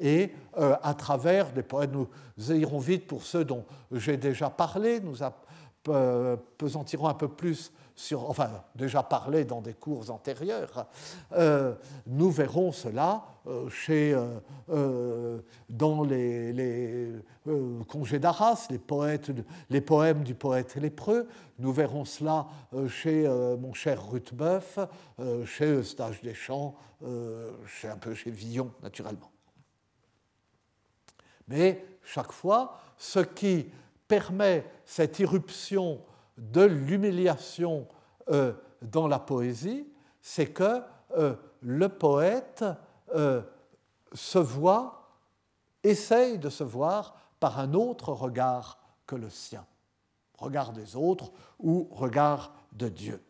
[0.00, 2.06] Et à travers des poèmes,
[2.36, 5.16] nous irons vite pour ceux dont j'ai déjà parlé, nous,
[6.56, 7.72] pesantirons un peu plus
[8.14, 10.86] enfin déjà parlé dans des cours antérieurs,
[11.32, 11.74] euh,
[12.06, 14.16] nous verrons cela euh, chez,
[14.68, 17.12] euh, dans les,
[17.88, 18.80] congés d'Arras, les,
[19.70, 21.28] les poèmes du poète lépreux,
[21.58, 22.46] nous verrons cela
[22.88, 23.26] chez
[23.58, 24.78] mon cher Ruthbeuf,
[25.46, 26.76] chez Eustache Deschamps,
[27.66, 29.30] chez, un peu chez Villon naturellement.
[31.48, 33.66] Mais chaque fois, ce qui
[34.06, 36.00] permet cette irruption
[36.38, 37.86] de l'humiliation
[38.30, 39.86] euh, dans la poésie,
[40.22, 40.82] c'est que
[41.16, 42.64] euh, le poète
[43.14, 43.42] euh,
[44.12, 45.10] se voit,
[45.82, 49.64] essaye de se voir par un autre regard que le sien,
[50.38, 53.22] regard des autres ou regard de Dieu.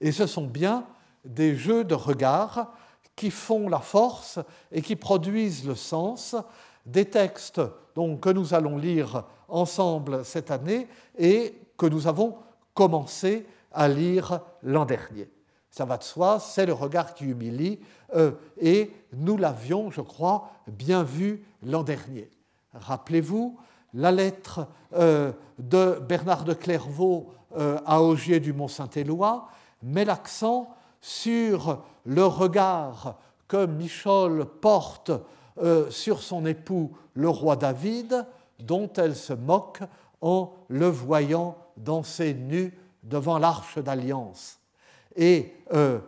[0.00, 0.86] Et ce sont bien
[1.24, 2.72] des jeux de regard
[3.14, 4.38] qui font la force
[4.72, 6.34] et qui produisent le sens
[6.90, 7.60] des textes
[7.94, 10.88] donc, que nous allons lire ensemble cette année
[11.18, 12.36] et que nous avons
[12.74, 15.28] commencé à lire l'an dernier.
[15.70, 17.78] Ça va de soi, c'est le regard qui humilie,
[18.16, 22.28] euh, et nous l'avions, je crois, bien vu l'an dernier.
[22.74, 23.58] Rappelez-vous
[23.94, 29.48] la lettre euh, de Bernard de Clairvaux euh, à Augier du Mont-Saint-Éloi
[29.82, 33.16] met l'accent sur le regard
[33.48, 35.10] que Michel porte
[35.62, 38.26] euh, sur son époux, le roi David,
[38.58, 39.80] dont elle se moque
[40.20, 44.58] en le voyant danser nu devant l'arche d'alliance.
[45.16, 45.98] Et euh,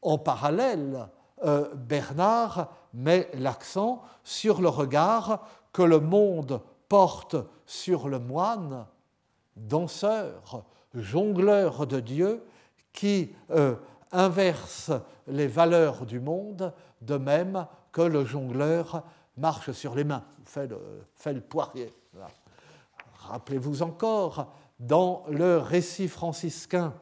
[0.00, 1.08] en parallèle,
[1.44, 7.36] euh, Bernard met l'accent sur le regard que le monde porte
[7.66, 8.86] sur le moine,
[9.56, 12.44] danseur, jongleur de Dieu,
[12.92, 13.34] qui
[14.12, 14.92] inverse
[15.26, 19.04] les valeurs du monde de même que le jongleur
[19.38, 21.94] marche sur les mains, fait le, poirier.
[23.20, 26.92] Rappelez-vous encore, dans le récit franciscain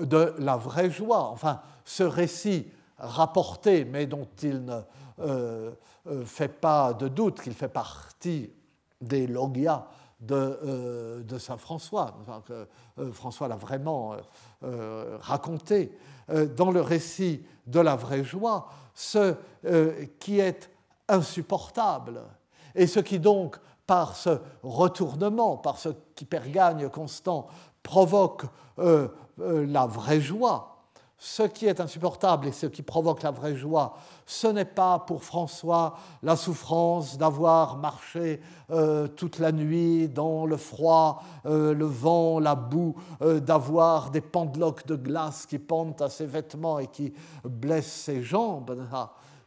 [0.00, 1.28] de la vraie joie.
[1.28, 4.80] Enfin, ce récit rapporté, mais dont il ne
[5.20, 5.72] euh,
[6.06, 8.50] euh, fait pas de doute qu'il fait partie
[9.02, 9.88] des logia
[10.20, 12.66] de, euh, de Saint François, que
[13.12, 14.16] François l'a vraiment
[15.20, 15.92] raconté.
[16.56, 19.34] dans le récit de la vraie joie, ce
[20.18, 20.70] qui est
[21.08, 22.22] insupportable.
[22.74, 27.48] Et ce qui donc, par ce retournement, par ce qui pergagne constant,
[27.82, 28.44] provoque
[28.78, 30.71] la vraie joie,
[31.24, 33.94] ce qui est insupportable et ce qui provoque la vraie joie,
[34.26, 38.40] ce n'est pas pour François la souffrance d'avoir marché
[38.72, 44.20] euh, toute la nuit dans le froid, euh, le vent, la boue, euh, d'avoir des
[44.20, 47.12] pendeloques de glace qui pendent à ses vêtements et qui
[47.44, 48.84] blessent ses jambes.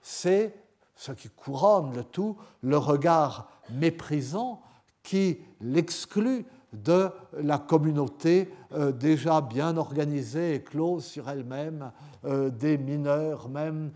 [0.01, 0.55] C'est
[0.95, 4.61] ce qui couronne le tout, le regard méprisant
[5.03, 6.45] qui l'exclut
[6.75, 11.91] de la communauté euh, déjà bien organisée et close sur elle-même,
[12.25, 13.91] euh, des mineurs même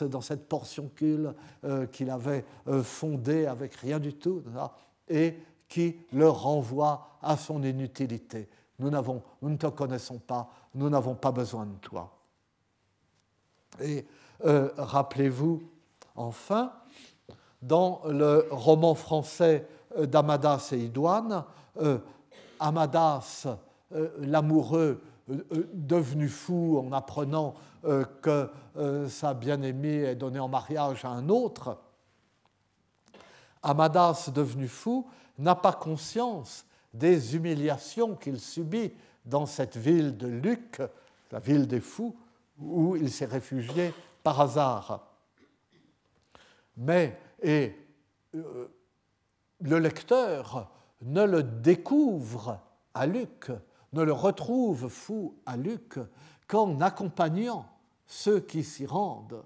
[0.00, 2.44] dans cette portion euh, qu'il avait
[2.82, 4.42] fondée avec rien du tout,
[5.08, 5.36] et
[5.68, 8.48] qui le renvoie à son inutilité.
[8.78, 12.16] Nous, nous ne te connaissons pas, nous n'avons pas besoin de toi.
[13.80, 14.04] Et
[14.76, 15.62] rappelez-vous,
[16.16, 16.72] enfin,
[17.62, 19.66] dans le roman français
[19.96, 21.44] d'Amadas et Idoine,
[22.60, 23.46] Amadas,
[23.92, 27.54] euh, l'amoureux, euh, euh, devenu fou en apprenant
[28.22, 28.48] que
[29.10, 31.76] sa bien-aimée est donnée en mariage à un autre,
[33.62, 38.90] Amadas, devenu fou, n'a pas conscience des humiliations qu'il subit
[39.26, 40.80] dans cette ville de Luc,
[41.30, 42.16] la ville des fous,
[42.58, 43.92] où il s'est réfugié
[44.22, 45.08] par hasard.
[46.78, 47.76] Mais, et
[48.32, 50.70] le lecteur
[51.04, 52.60] ne le découvre
[52.94, 53.50] à Luc,
[53.92, 55.98] ne le retrouve fou à Luc
[56.48, 57.66] qu'en accompagnant
[58.06, 59.44] ceux qui s'y rendent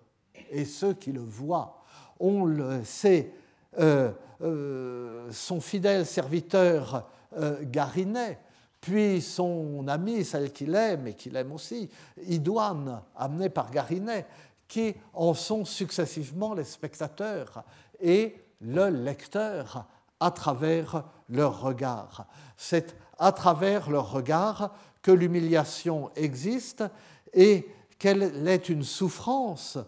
[0.50, 1.82] et ceux qui le voient.
[2.20, 3.32] On le sait,
[3.78, 8.38] euh, euh, son fidèle serviteur euh, Garinet,
[8.80, 11.88] puis son ami, celle qu'il aime et qu'il aime aussi,
[12.26, 14.26] Idoine, amené par Garinet,
[14.68, 17.64] qui en sont successivement les spectateurs
[18.00, 19.86] et le lecteur
[20.20, 22.26] à travers leur regard.
[22.56, 26.84] C'est à travers leur regard que l'humiliation existe
[27.32, 29.78] et qu'elle est une souffrance,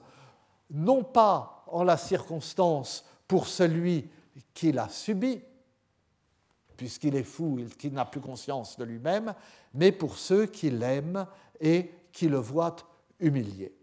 [0.71, 4.11] non pas en la circonstance pour celui
[4.55, 5.41] qui l'a subie,
[6.77, 9.35] puisqu'il est fou, qu'il n'a plus conscience de lui-même,
[9.75, 11.27] mais pour ceux qui l'aiment
[11.61, 12.77] et qui le voient
[13.21, 13.75] humilié.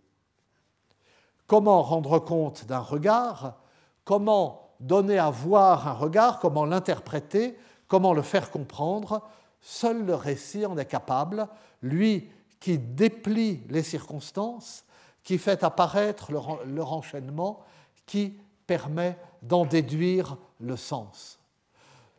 [1.45, 3.61] Comment rendre compte d'un regard?
[4.03, 7.57] Comment donner à voir un regard, comment l'interpréter,
[7.87, 9.21] comment le faire comprendre,
[9.61, 11.47] seul le récit en est capable,
[11.81, 14.83] lui qui déplie les circonstances,
[15.23, 17.59] qui fait apparaître leur, enchaînement,
[18.05, 18.33] qui
[18.65, 21.39] permet d'en déduire le sens.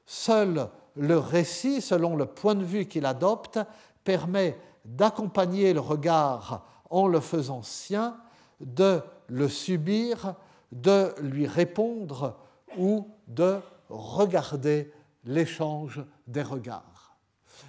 [0.07, 3.59] Seul le récit, selon le point de vue qu'il adopte,
[4.05, 8.17] permet d'accompagner le regard en le faisant sien,
[8.61, 10.35] de le subir,
[10.73, 12.37] de lui répondre
[12.77, 13.59] ou de
[13.89, 14.93] regarder
[15.25, 17.17] l'échange des regards.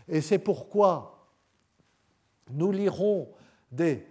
[0.07, 1.27] Et c'est pourquoi
[2.51, 3.29] nous lirons
[3.71, 4.05] des,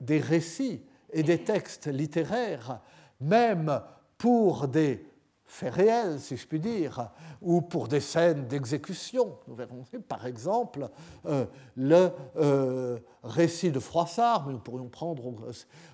[0.00, 0.82] des, récits
[1.12, 2.80] et des textes littéraires,
[3.20, 3.80] même
[4.18, 5.06] pour des
[5.44, 7.10] faits réels, si je puis dire,
[7.40, 9.38] ou pour des scènes d'exécution.
[9.46, 10.88] Nous verrons par exemple
[11.26, 15.32] euh, le euh, récit de Froissart, mais nous pourrions prendre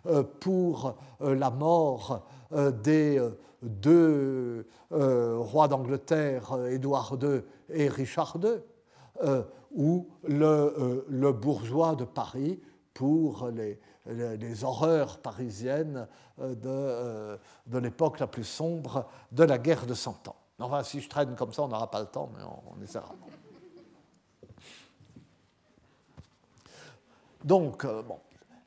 [0.07, 2.27] euh, pour la mort
[2.83, 3.21] des
[3.63, 8.61] deux rois d'Angleterre, Édouard II et Richard II,
[9.75, 12.61] ou le, bourgeois de Paris
[12.95, 13.79] pour les,
[14.65, 16.09] horreurs parisiennes
[16.41, 20.37] euh, de, euh, l'époque la plus sombre de la guerre de Cent Ans.
[20.59, 23.15] Enfin, si je traîne comme ça, on n'aura pas le temps, mais on, essaiera.
[27.45, 28.19] Donc, euh, bon.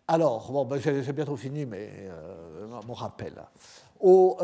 [0.08, 2.10] Alors, bon, ben, j'ai bientôt fini mais,
[2.88, 3.34] mon rappel.
[4.00, 4.38] Au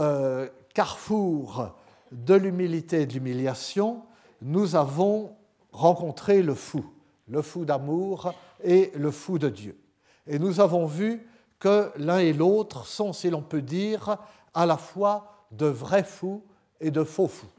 [0.73, 1.69] carrefour
[2.11, 4.01] de l'humilité et de l'humiliation,
[4.41, 5.35] nous avons
[5.71, 6.83] rencontré le fou,
[7.27, 8.33] le fou d'amour
[8.63, 9.77] et le fou de Dieu.
[10.25, 11.27] Et nous avons vu
[11.59, 14.17] que l'un et l'autre sont, si l'on peut dire,
[14.53, 16.43] à la fois de vrais fous
[16.79, 17.51] et de faux fous.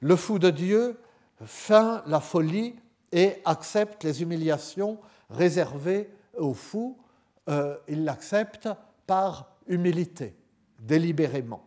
[0.00, 1.00] Le fou de Dieu
[1.44, 2.76] feint la folie
[3.12, 4.98] et accepte les humiliations
[5.30, 6.98] réservées aux fous.
[7.48, 8.68] Euh, il l'accepte
[9.06, 10.34] par humilité,
[10.78, 11.64] délibérément.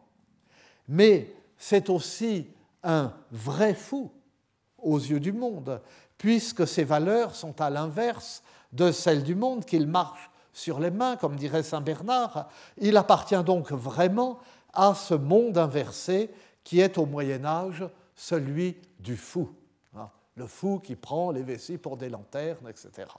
[0.88, 2.48] Mais c'est aussi
[2.84, 4.12] un vrai fou,
[4.78, 5.82] aux yeux du monde,
[6.18, 11.16] puisque ses valeurs sont à l'inverse de celles du monde, qu'il marche sur les mains,
[11.16, 12.50] comme dirait Saint Bernard.
[12.78, 14.40] Il appartient donc vraiment
[14.74, 16.30] à ce monde inversé
[16.64, 17.84] qui est au Moyen Âge
[18.16, 19.50] celui du fou.
[20.40, 23.10] Le fou qui prend les vessies pour des lanternes, etc.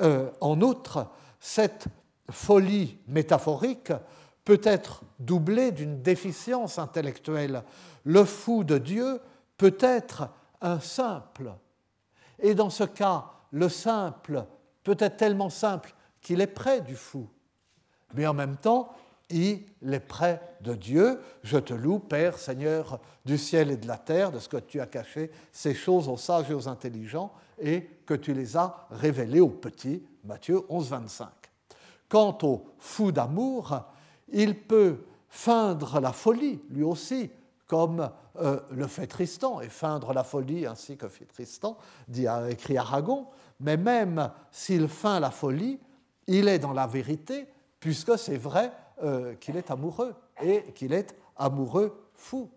[0.00, 1.06] Euh, en outre,
[1.38, 1.86] cette
[2.28, 3.92] folie métaphorique
[4.44, 7.62] peut être doublée d'une déficience intellectuelle.
[8.02, 9.20] Le fou de Dieu
[9.56, 10.28] peut être
[10.60, 11.52] un simple.
[12.40, 14.46] Et dans ce cas, le simple
[14.82, 17.28] peut être tellement simple qu'il est près du fou.
[18.14, 18.92] Mais en même temps,
[19.30, 21.20] il est près de Dieu.
[21.42, 24.80] Je te loue, Père, Seigneur du ciel et de la terre, de ce que tu
[24.80, 29.40] as caché ces choses aux sages et aux intelligents, et que tu les as révélées
[29.40, 30.02] aux petits.
[30.24, 31.28] Matthieu 11, 25.
[32.08, 33.84] Quant au fou d'amour,
[34.28, 34.98] il peut
[35.28, 37.30] feindre la folie, lui aussi,
[37.66, 38.10] comme
[38.40, 43.26] euh, le fait Tristan, et feindre la folie ainsi que fait Tristan, dit, écrit Aragon,
[43.60, 45.80] mais même s'il feint la folie,
[46.26, 47.48] il est dans la vérité,
[47.80, 48.72] puisque c'est vrai
[49.02, 52.50] euh, qu'il est amoureux, et qu'il est amoureux fou,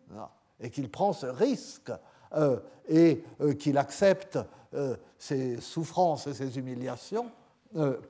[0.60, 1.92] et qu'il prend ce risque,
[2.34, 3.24] euh, et
[3.60, 4.40] qu'il accepte
[5.18, 7.32] ses souffrances et ses humiliations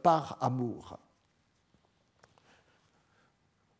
[0.04, 0.98] par amour.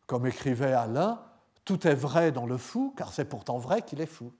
[0.06, 1.20] Comme écrivait Alain,
[1.64, 4.32] tout est vrai dans le fou, car c'est pourtant vrai qu'il est fou.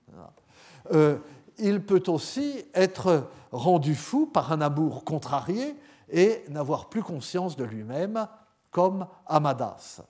[0.91, 1.17] Euh,
[1.57, 5.75] il peut aussi être rendu fou par un amour contrarié
[6.09, 8.27] et n'avoir plus conscience de lui-même,
[8.71, 10.01] comme Amadas.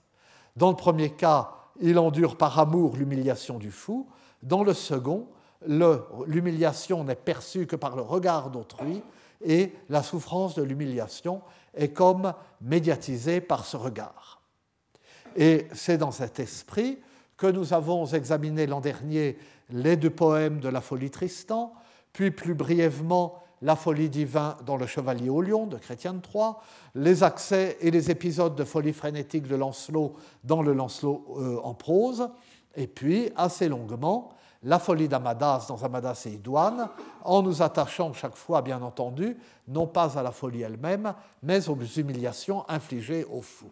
[0.56, 1.52] Dans le premier cas,
[1.82, 4.08] il endure par amour l'humiliation du fou.
[4.44, 5.28] Dans le second,
[5.68, 9.02] l'humiliation n'est perçue que par le regard d'autrui
[9.44, 11.42] et la souffrance de l'humiliation
[11.74, 14.42] est comme médiatisée par ce regard.
[15.36, 17.00] Et c'est dans cet esprit
[17.38, 19.38] que nous avons examiné l'an dernier
[19.70, 21.74] les deux poèmes de la folie Tristan,
[22.14, 26.22] puis plus brièvement la folie divin dans le Chevalier au Lion de Chrétien de
[26.96, 31.74] les accès et les épisodes de folie frénétique de Lancelot dans le Lancelot euh, en
[31.74, 32.30] prose,
[32.76, 34.34] et puis assez longuement
[34.64, 36.90] la folie d'Amadas dans Amadas et Idoine,
[37.24, 39.38] en nous attachant chaque fois, bien entendu,
[39.68, 43.72] non pas à la folie elle-même, mais aux humiliations infligées aux fous.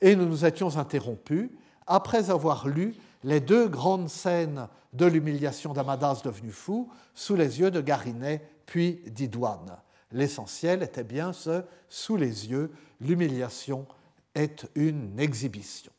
[0.00, 1.50] Et nous nous étions interrompus
[1.86, 7.70] après avoir lu les deux grandes scènes de l'humiliation d'Amadas devenu fou sous les yeux
[7.70, 9.76] de Garinet puis d'Idoine.
[10.12, 12.70] L'essentiel était bien ce sous les yeux,
[13.00, 13.86] l'humiliation
[14.34, 15.92] est une exhibition.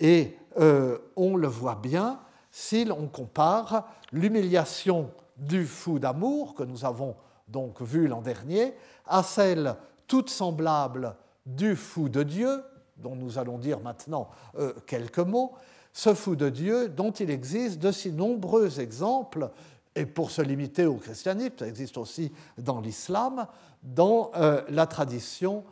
[0.00, 2.20] Et euh, on le voit bien
[2.50, 7.16] si l'on compare l'humiliation du fou d'amour que nous avons
[7.48, 8.74] donc vu l'an dernier
[9.06, 9.76] à celle
[10.06, 11.16] toute semblable
[11.46, 12.62] du fou de Dieu
[12.98, 14.28] dont nous allons dire maintenant
[14.58, 15.54] euh, quelques mots,
[15.98, 19.50] ce fou de Dieu dont il existe de si nombreux exemples,
[19.96, 23.48] et pour se limiter au christianisme, ça existe aussi dans l'islam,
[23.82, 25.64] dans euh, la tradition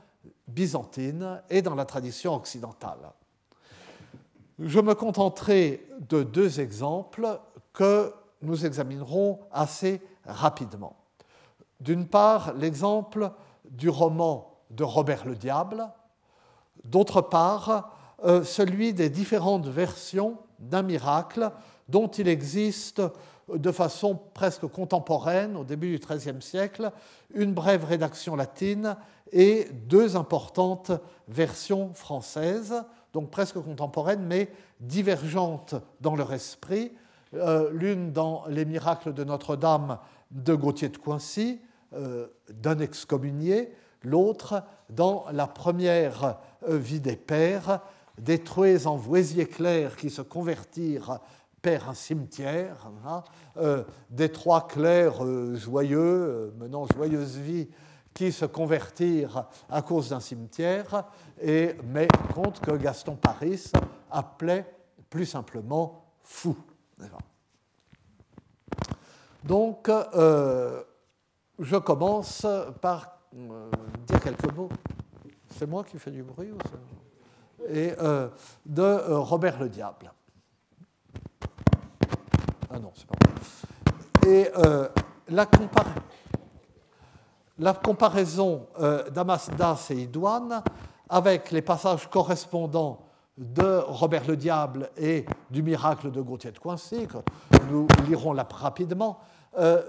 [0.48, 3.12] byzantine et dans la tradition occidentale.
[4.58, 7.38] Je me contenterai de deux exemples
[7.72, 8.12] que
[8.42, 10.96] nous examinerons assez rapidement.
[11.78, 13.30] D'une part, l'exemple
[13.70, 15.88] du roman de Robert le Diable,
[16.86, 21.50] D'autre part, euh, celui des différentes versions d'un miracle
[21.88, 23.02] dont il existe
[23.52, 26.90] de façon presque contemporaine, au début du XIIIe siècle,
[27.34, 28.96] une brève rédaction latine
[29.32, 30.90] et deux importantes
[31.28, 32.74] versions françaises,
[33.12, 34.50] donc presque contemporaines, mais
[34.80, 36.92] divergentes dans leur esprit.
[37.34, 39.98] Euh, l'une dans Les miracles de Notre-Dame
[40.30, 41.60] de Gauthier de Coincy,
[41.94, 46.38] euh, d'un excommunié, l'autre dans la première
[46.68, 47.80] euh, vie des pères,
[48.18, 51.20] détruits en voisiers clairs qui se convertirent
[51.62, 53.24] père un cimetière, hein,
[53.56, 57.68] euh, des trois clercs euh, joyeux, menant joyeuse vie,
[58.14, 61.04] qui se convertirent à cause d'un cimetière,
[61.40, 63.72] et, mais compte que Gaston Paris
[64.10, 64.64] appelait
[65.10, 66.56] plus simplement fou.
[69.44, 69.90] Donc,
[71.58, 72.46] je commence
[72.80, 73.70] par euh,
[74.06, 74.68] dire quelques mots.
[75.50, 76.58] C'est moi qui fais du bruit ou
[77.68, 78.28] Et euh,
[78.64, 80.12] de euh, Robert le Diable.
[82.70, 83.34] Ah non, c'est pas moi.
[84.28, 84.50] Et
[85.28, 85.46] la,
[87.58, 88.66] la, comparaison
[89.12, 90.62] d'Amasdas et Idoine
[91.08, 92.98] avec les passages correspondants
[93.38, 97.18] de Robert le Diable et du miracle de Gauthier de Coincy, que
[97.70, 99.20] nous lirons là rapidement,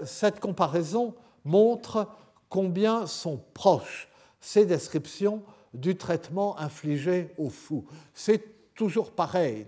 [0.04, 2.06] cette comparaison montre
[2.48, 4.08] combien sont proches
[4.40, 5.42] ces descriptions
[5.74, 7.84] du traitement infligé aux fous.
[8.14, 9.66] C'est toujours pareil.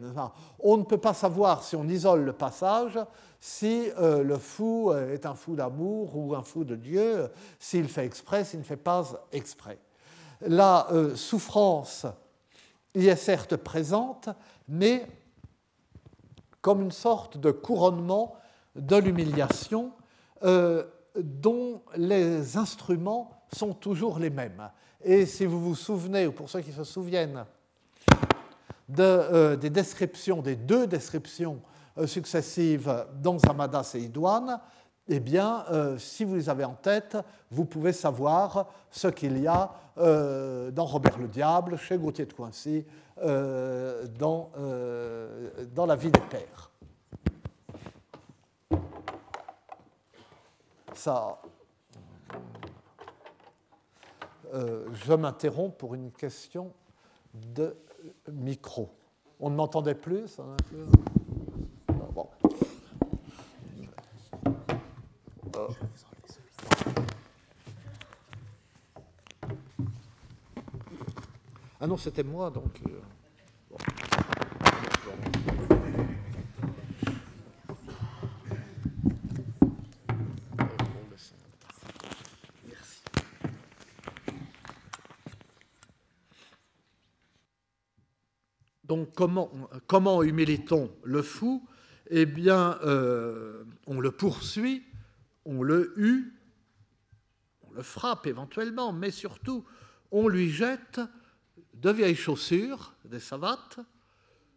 [0.61, 2.99] On ne peut pas savoir si on isole le passage
[3.41, 7.29] si euh, le fou est un fou d'amour ou un fou de Dieu,
[7.59, 9.79] s'il fait exprès, s'il ne fait pas exprès.
[10.43, 12.07] La euh, souffrance
[12.95, 14.29] y est certes présente,
[14.69, 15.07] mais
[16.61, 18.37] comme une sorte de couronnement
[18.77, 19.93] de l'humiliation
[20.43, 20.85] euh,
[21.17, 24.71] dont les instruments sont toujours les mêmes.
[25.03, 27.45] Et si vous vous souvenez, ou pour ceux qui se souviennent,
[28.89, 31.61] de, des descriptions, des deux descriptions
[31.99, 34.61] euh, successives dans Amadas et Idouane,
[35.09, 37.17] eh bien, euh, si vous les avez en tête,
[37.51, 42.33] vous pouvez savoir ce qu'il y a euh, dans Robert le Diable, chez Gauthier de
[42.33, 42.85] Coincy,
[44.19, 44.51] dans,
[45.75, 46.71] dans La vie des pères.
[50.95, 51.39] Ça.
[54.53, 56.73] Je m'interromps pour une question
[57.35, 57.77] de
[58.33, 58.91] micro.
[59.39, 60.45] On ne m'entendait plus, ça
[71.83, 72.83] Ah non, c'était moi, donc.
[89.87, 91.67] Comment, humilie-t-on le fou?
[92.09, 94.85] Eh bien, euh, on le poursuit,
[95.45, 96.35] on le hue,
[97.63, 99.65] on le frappe éventuellement, mais surtout,
[100.11, 101.01] on lui jette
[101.75, 103.79] de vieilles chaussures, des savates,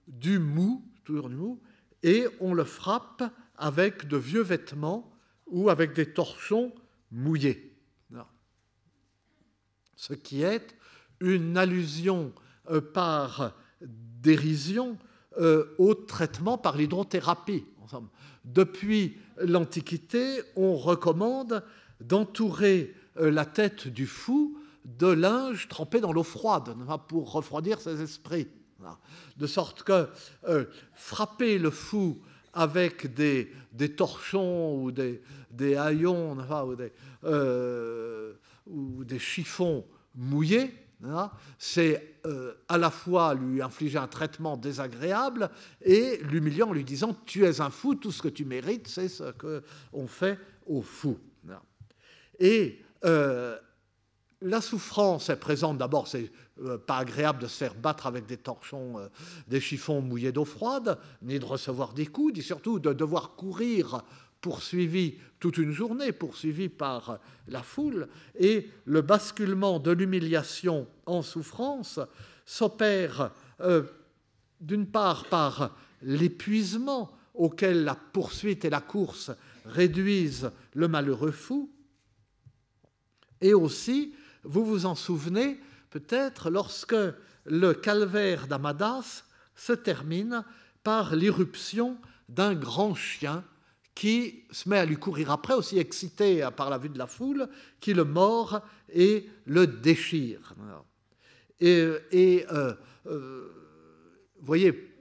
[0.08, 1.62] du mou, toujours du mou,
[2.02, 3.24] et on le frappe
[3.56, 6.74] avec de vieux vêtements ou avec des torchons
[7.12, 7.70] mouillés.
[9.96, 10.76] Ce qui est
[11.22, 12.34] une allusion
[12.70, 13.54] euh, par
[14.24, 14.98] dérision
[15.40, 17.66] euh, au traitement par l'hydrothérapie.
[18.46, 21.64] Depuis l'Antiquité, on recommande
[22.02, 26.76] d'entourer euh, la tête du fou de linge trempé dans l'eau froide
[27.08, 28.48] pour refroidir ses esprits.
[29.38, 30.08] De sorte que
[30.48, 32.20] euh, frapper le fou
[32.54, 33.50] avec des,
[33.96, 35.22] torchons ou des,
[35.76, 36.38] haillons
[38.68, 40.74] ou, des, chiffons mouillés,
[41.58, 45.50] c'est euh, à la fois lui infliger un traitement désagréable
[45.82, 49.10] et l'humiliant en lui disant Tu es un fou, tout ce que tu mérites, c'est
[49.10, 51.20] ce qu'on fait au fou.
[52.40, 52.80] Et
[54.44, 55.78] la souffrance est présente.
[55.78, 56.32] D'abord, c'est
[56.62, 59.08] euh, pas agréable de se faire battre avec des torchons, euh,
[59.48, 64.04] des chiffons mouillés d'eau froide, ni de recevoir des coups, ni surtout de devoir courir
[64.44, 68.10] poursuivi toute une journée, poursuivi par la foule.
[68.38, 72.00] Et le basculement de l'humiliation en souffrance
[72.46, 73.32] s'opère
[73.62, 73.84] euh,
[74.60, 79.32] d'une part par l'épuisement auquel la poursuite et la course
[79.66, 81.72] réduisent le malheureux fou,
[83.40, 84.14] et aussi
[84.44, 86.96] vous vous en souvenez peut-être lorsque
[87.46, 89.24] le calvaire d'Amadas
[89.56, 90.44] se termine
[90.84, 93.44] par l'irruption d'un grand chien
[93.96, 97.48] qui se met à lui courir après, aussi excité par la vue de la foule,
[97.80, 100.56] qui le mord et le déchire.
[101.60, 101.76] Et,
[102.52, 102.74] euh,
[103.08, 103.52] euh,
[104.40, 104.94] vous voyez,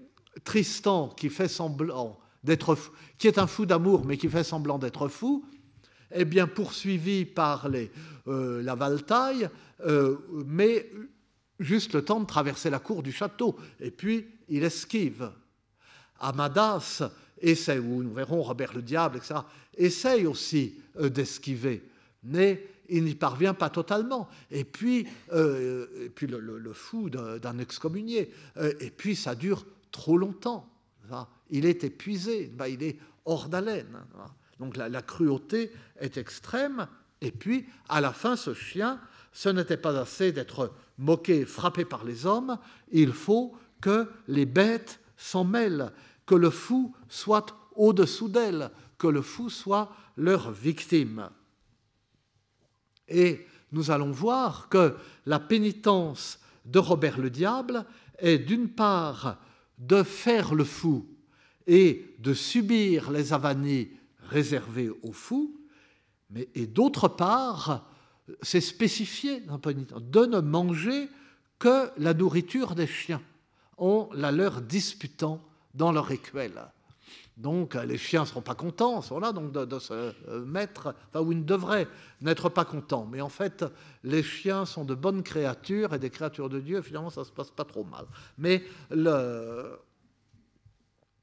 [0.44, 2.76] Tristan qui fait semblant d'être
[3.18, 5.44] qui est un fou d'amour, mais qui fait semblant d'être fou,
[6.10, 7.90] est bien poursuivi par les,
[8.26, 9.48] euh, la Valtaille,
[9.86, 10.16] euh,
[10.46, 10.90] mais
[11.60, 15.30] juste le temps de traverser la cour du château, et puis il esquive.
[16.18, 17.02] Amadas
[17.42, 19.40] essaie, ou nous verrons Robert le Diable, etc.,
[19.76, 21.82] essaye aussi euh, d'esquiver,
[22.22, 24.28] mais il n'y parvient pas totalement.
[24.50, 28.30] Et puis, et puis le, fou d'un excommunié,
[28.80, 30.68] et puis ça dure trop longtemps.
[31.48, 33.98] Il est épuisé, il est hors d'haleine.
[34.58, 36.86] Donc la, cruauté est extrême.
[37.20, 39.00] Et puis, à la fin, ce chien,
[39.32, 42.58] ce n'était pas assez d'être moqué, frappé par les hommes,
[42.90, 45.92] il faut que les bêtes s'en mêlent,
[46.26, 51.28] que le fou soit au-dessous d'elles, que le fou soit leur victime.
[53.06, 54.96] Et nous allons voir que
[55.26, 57.84] la pénitence de Robert le Diable
[58.18, 59.38] est d'une part
[59.76, 61.06] de faire le fou
[61.66, 63.90] et de subir les avanies
[64.22, 65.54] réservé aux fous,
[66.30, 67.90] mais, et d'autre part,
[68.40, 71.10] c'est spécifié de ne manger
[71.58, 73.20] que la nourriture des chiens,
[73.76, 75.44] en la leur disputant
[75.74, 76.62] dans leur écuelle.
[77.36, 80.12] Donc les chiens ne seront pas contents, sont là donc de, se
[80.44, 81.88] mettre, enfin, ou ils ne devraient
[82.20, 83.08] n'être pas contents.
[83.10, 83.64] Mais en fait,
[84.04, 87.32] les chiens sont de bonnes créatures et des créatures de Dieu, finalement, ça ne se
[87.32, 88.04] passe pas trop mal.
[88.36, 88.62] Mais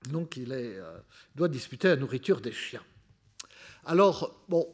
[0.10, 0.80] donc il est,
[1.36, 2.84] doit disputer la nourriture des chiens.
[3.86, 4.68] Alors, bon,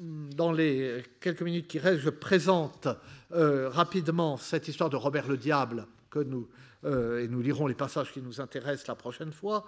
[0.00, 2.88] dans les quelques minutes qui restent, je présente
[3.32, 6.48] euh, rapidement cette histoire de Robert le Diable, que nous,
[6.84, 9.66] euh, et nous lirons les passages qui nous intéressent la prochaine fois.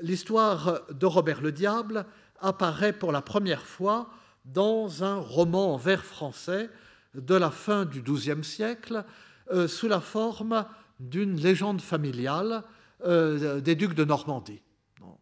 [0.00, 2.06] L'histoire de Robert le Diable
[2.40, 4.08] apparaît pour la première fois
[4.44, 6.70] dans un roman en vers français
[7.14, 9.04] de la fin du XIIe siècle,
[9.52, 10.64] euh, sous la forme
[10.98, 12.62] d'une légende familiale
[13.04, 14.62] des ducs de Normandie.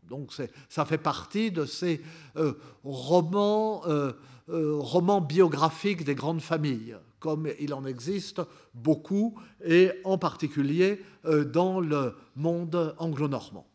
[0.06, 0.34] Donc
[0.68, 2.02] ça fait partie de ces
[2.84, 3.82] romans
[4.52, 8.42] euh, romans biographiques des grandes familles, comme il en existe
[8.74, 13.66] beaucoup, et en particulier euh, dans le monde anglo-normand.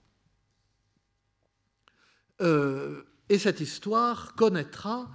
[2.41, 5.09] Euh, et cette histoire connaîtra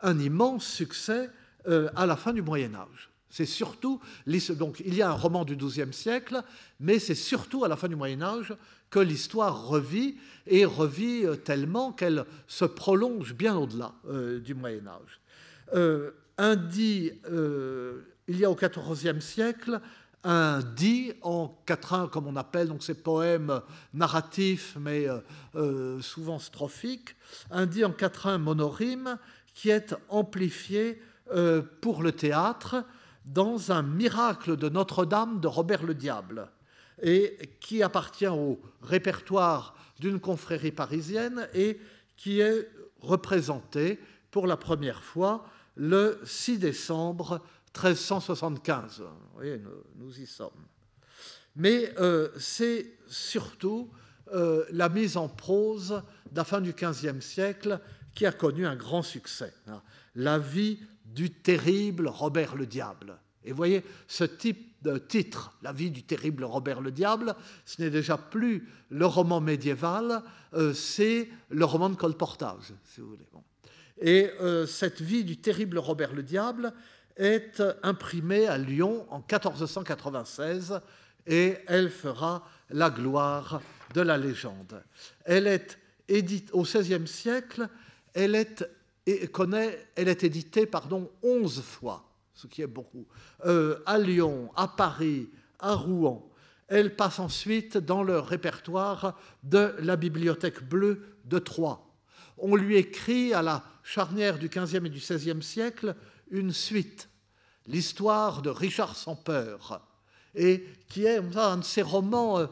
[0.00, 1.30] un immense succès
[1.66, 3.10] à la fin du Moyen Âge.
[3.30, 4.00] C'est surtout,
[4.56, 6.42] donc il y a un roman du XIIe siècle,
[6.80, 8.54] mais c'est surtout à la fin du Moyen Âge
[8.90, 10.16] que l'histoire revit
[10.48, 15.20] et revit euh, tellement qu'elle se prolonge bien au-delà euh, du Moyen Âge.
[15.74, 16.10] Euh,
[18.26, 19.80] il y a au XIVe siècle,
[20.24, 23.60] un dit en quatrain, comme on appelle donc ces poèmes
[23.94, 25.06] narratifs, mais
[26.00, 27.16] souvent strophiques,
[27.50, 29.18] un dit en quatrain monorime
[29.54, 31.00] qui est amplifié
[31.80, 32.84] pour le théâtre
[33.24, 36.50] dans un miracle de Notre-Dame de Robert le Diable
[37.02, 41.80] et qui appartient au répertoire d'une confrérie parisienne et
[42.16, 42.68] qui est
[43.00, 43.98] représenté
[44.30, 45.44] pour la première fois
[45.76, 47.40] le 6 décembre
[47.74, 49.00] 1375.
[49.00, 49.60] Vous voyez,
[49.96, 50.66] nous, y sommes.
[51.56, 53.90] Mais euh, c'est surtout
[54.32, 57.80] euh, la mise en prose de la fin du XVe siècle
[58.14, 59.52] qui a connu un grand succès.
[60.14, 63.18] La vie du terrible Robert le Diable.
[63.44, 67.82] Et vous voyez, ce type de titre, La vie du terrible Robert le Diable, ce
[67.82, 70.22] n'est déjà plus le roman médiéval,
[70.54, 73.26] euh, c'est le roman de colportage, si vous voulez.
[74.02, 74.30] Et
[74.66, 76.72] cette vie du terrible Robert le Diable
[77.20, 80.80] est imprimée à Lyon en 1496
[81.26, 83.60] et elle fera la gloire
[83.94, 84.82] de la légende.
[85.24, 87.68] Elle est édite au XVIe siècle,
[88.14, 88.66] elle est,
[89.30, 92.10] connaît, elle est éditée pardon, 11 fois
[92.40, 93.06] ce qui est beaucoup,
[93.44, 96.26] euh, à Lyon, à Paris, à Rouen.
[96.68, 101.86] Elle passe ensuite dans le répertoire de la Bibliothèque bleue de Troyes.
[102.38, 105.94] On lui écrit à la charnière du XVe et du XVIe siècle
[106.30, 107.09] une suite,
[107.66, 109.82] l'histoire de Richard sans peur,
[110.34, 112.46] et qui est un de ces romans euh,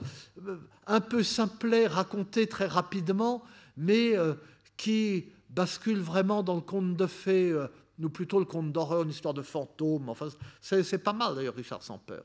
[0.86, 3.42] un peu simplets, racontés très rapidement,
[3.76, 4.34] mais euh,
[4.76, 7.54] qui bascule vraiment dans le conte de fées
[7.98, 10.09] nous plutôt le conte d'horreur, une histoire de fantôme.
[10.09, 10.28] Enfin,
[10.61, 12.24] c'est pas mal d'ailleurs, Richard sans peur.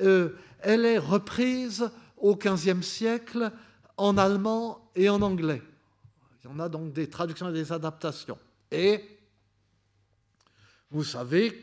[0.00, 0.30] Euh,
[0.60, 3.52] elle est reprise au XVe siècle
[3.96, 5.62] en allemand et en anglais.
[6.42, 8.38] Il y en a donc des traductions et des adaptations.
[8.70, 9.00] Et
[10.90, 11.60] vous savez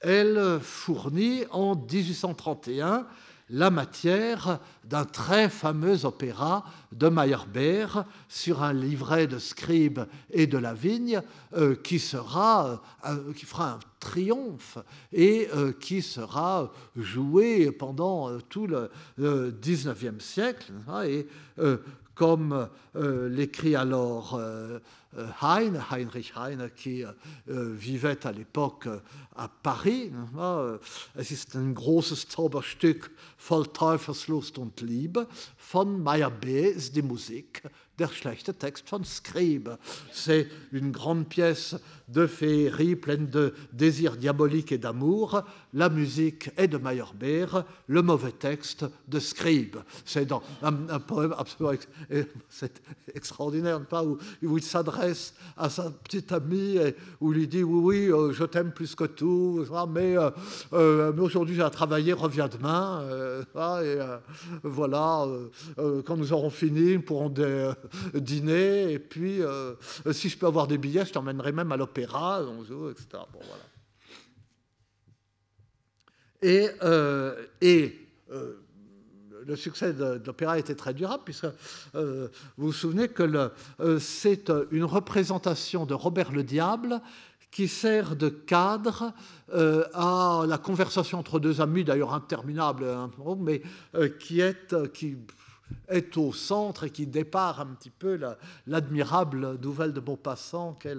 [0.00, 3.06] qu'elle fournit en 1831
[3.50, 10.58] la matière d'un très fameux opéra de Meyerbeer sur un livret de Scribe et de
[10.58, 11.20] Lavigne
[11.56, 14.78] euh, qui, sera, euh, qui fera un triomphe
[15.12, 20.72] et euh, qui sera joué pendant tout le XIXe siècle.
[20.88, 21.04] Hein,
[22.16, 24.40] comme l'écrit alors
[25.40, 27.04] Heine, Heinrich Heine, qui
[27.46, 28.88] vivait à l'époque
[29.36, 30.10] à Paris.
[31.14, 35.28] Es ist ein großes Zauberstück voll Teufelslust und Liebe.
[35.56, 37.62] Von Meyerbeer ist die Musik
[37.98, 39.78] der schlechte Text von Scribe.
[40.12, 41.78] C'est une grande pièce
[42.08, 45.42] de féerie pleine de désirs diaboliques et d'amour.
[45.72, 49.76] La musique est de Meyerbeer, le mauvais texte de Scribe.
[50.04, 50.30] C'est
[50.62, 51.78] un, poème absolument
[53.14, 57.86] extraordinaire, pas, où, il s'adresse à sa petite amie et où il lui dit Oui,
[57.86, 60.30] oui, euh, je t'aime plus que tout, mais, euh,
[60.72, 63.02] euh, mais aujourd'hui j'ai à travailler, reviens demain.
[63.82, 63.98] et
[64.62, 65.26] voilà,
[66.04, 67.32] quand nous aurons fini, nous pourrons
[68.14, 69.40] dîner, et puis
[70.12, 73.06] si je peux avoir des billets, je t'emmènerai même à l'opéra, etc.
[73.32, 73.64] Bon, voilà.
[76.42, 76.68] Et,
[77.60, 78.08] et
[79.46, 81.46] le succès de, l'opéra était très durable, puisque
[81.94, 83.50] vous vous souvenez que
[83.98, 87.00] c'est une représentation de Robert le Diable
[87.56, 89.14] qui sert de cadre
[89.54, 93.62] euh, à la conversation entre deux amis, d'ailleurs interminable, hein, mais
[93.94, 95.16] euh, qui, est, euh, qui,
[95.88, 98.18] est au centre et qui dépare un petit peu
[98.66, 100.96] l'admirable nouvelle de Maupassant qu'est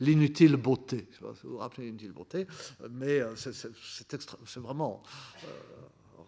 [0.00, 1.08] l'inutile beauté.
[1.10, 2.46] Je sais pas si vous vous rappelez l'inutile beauté,
[2.90, 5.02] mais c'est vraiment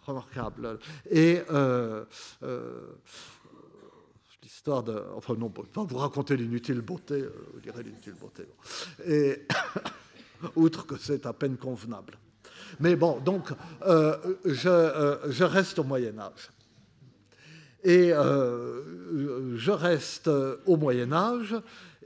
[0.07, 0.79] remarquable.
[1.11, 1.41] Et
[4.43, 5.03] l'histoire de.
[5.17, 7.25] Enfin, non, pas vous raconter l'inutile beauté,
[7.57, 8.45] je dirais l'inutile beauté.
[9.07, 9.47] Et
[10.57, 12.19] outre que c'est à peine convenable.
[12.81, 13.51] Mais bon, donc,
[13.87, 16.51] euh, je, euh, je, reste au Moyen Âge.
[17.85, 20.29] Et euh, je reste
[20.67, 21.55] au Moyen Âge,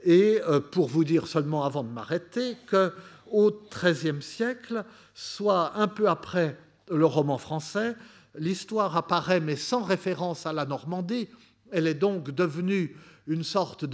[0.03, 0.39] et
[0.71, 6.57] pour vous dire seulement avant de m'arrêter qu'au XIIIe siècle, soit un peu après
[6.89, 7.95] le roman français,
[8.35, 11.27] l'histoire apparaît, mais sans référence à la Normandie.
[11.71, 12.95] Elle est donc devenue
[13.27, 13.85] une sorte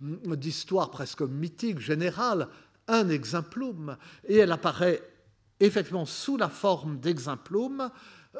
[0.00, 2.48] d'histoire presque mythique, générale,
[2.88, 3.96] un exemplum,
[4.28, 5.02] et elle apparaît
[5.58, 7.90] effectivement sous la forme d'exemplum,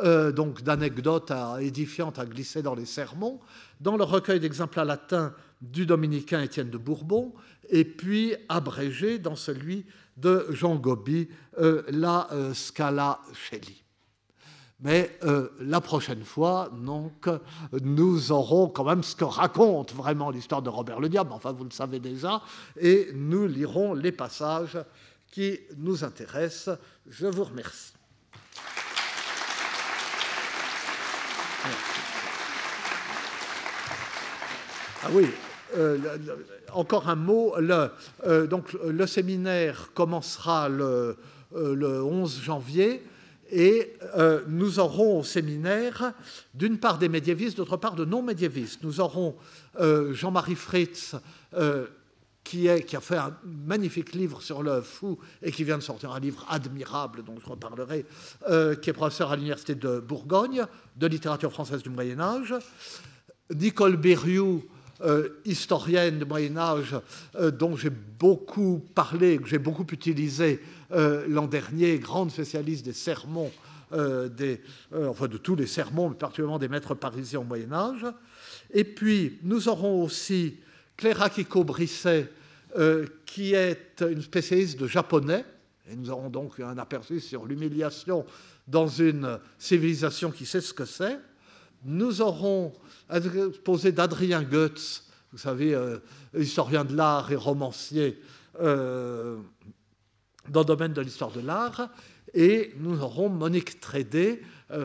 [0.03, 3.41] euh, donc d'anecdotes édifiantes à glisser dans les sermons,
[3.81, 7.33] dans le recueil d'exemplats latins du dominicain Étienne de Bourbon,
[7.69, 9.87] et puis abrégé dans celui
[10.17, 11.29] de Jean Gobi,
[11.59, 13.77] euh, la euh, Scala Shelley.
[14.81, 15.19] Mais
[15.59, 17.31] la prochaine fois, donc,
[17.83, 21.65] nous aurons quand même ce que raconte vraiment l'histoire de Robert le Diable, enfin vous
[21.65, 22.43] le savez déjà,
[22.79, 24.77] et nous lirons les passages
[25.33, 26.79] qui nous intéressent.
[27.09, 27.96] Je vous remercie.
[35.09, 35.27] Ah oui,
[35.77, 35.99] euh,
[36.73, 37.55] encore un mot.
[37.61, 37.91] Le,
[38.27, 41.17] euh, donc, le séminaire commencera le,
[41.55, 43.05] euh, le 11 janvier
[43.53, 43.93] et
[44.49, 46.13] nous aurons au séminaire,
[46.55, 48.83] d'une part des médiévistes, d'autre part de non-médiévistes.
[48.83, 49.37] Nous aurons
[50.11, 51.15] Jean-Marie Fritz
[52.43, 56.19] qui, a fait un magnifique livre sur le fou et qui vient de sortir un
[56.21, 58.05] livre admirable dont je reparlerai,
[58.49, 60.65] euh, qui est professeur à l'Université de Bourgogne
[60.97, 62.55] de littérature française du Moyen Âge.
[63.55, 64.76] Nicole Berrioux, euh,
[65.45, 66.97] historienne du Moyen Âge,
[67.37, 73.51] euh, dont j'ai beaucoup parlé, que j'ai beaucoup utilisé l'an dernier, grande spécialiste des sermons,
[73.93, 74.61] des,
[74.95, 78.07] enfin de tous les sermons, mais particulièrement des maîtres parisiens au Moyen Âge.
[78.73, 80.57] Et puis, nous aurons aussi
[80.97, 82.31] Clara Kiko-Brisset,
[82.79, 85.45] euh, qui est une spécialiste de japonais,
[85.91, 88.27] et nous aurons donc un aperçu sur l'humiliation
[88.67, 91.19] dans une civilisation qui sait ce que c'est.
[91.85, 92.73] Nous aurons
[93.65, 95.99] posé d'Adrien Goetz, vous savez, euh,
[96.37, 98.21] historien de l'art et romancier
[98.61, 99.37] euh,
[100.49, 101.91] dans le domaine de l'histoire de l'art,
[102.35, 104.43] et nous aurons Monique Trédé,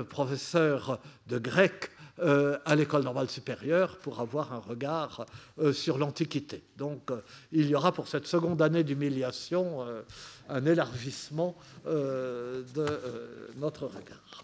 [0.09, 5.25] professeur de grec euh, à l'école normale supérieure pour avoir un regard
[5.57, 6.61] euh, sur l'Antiquité.
[6.77, 7.21] Donc euh,
[7.51, 9.83] il y aura pour cette seconde année d'humiliation
[10.47, 12.65] un élargissement de
[13.57, 14.43] notre regard.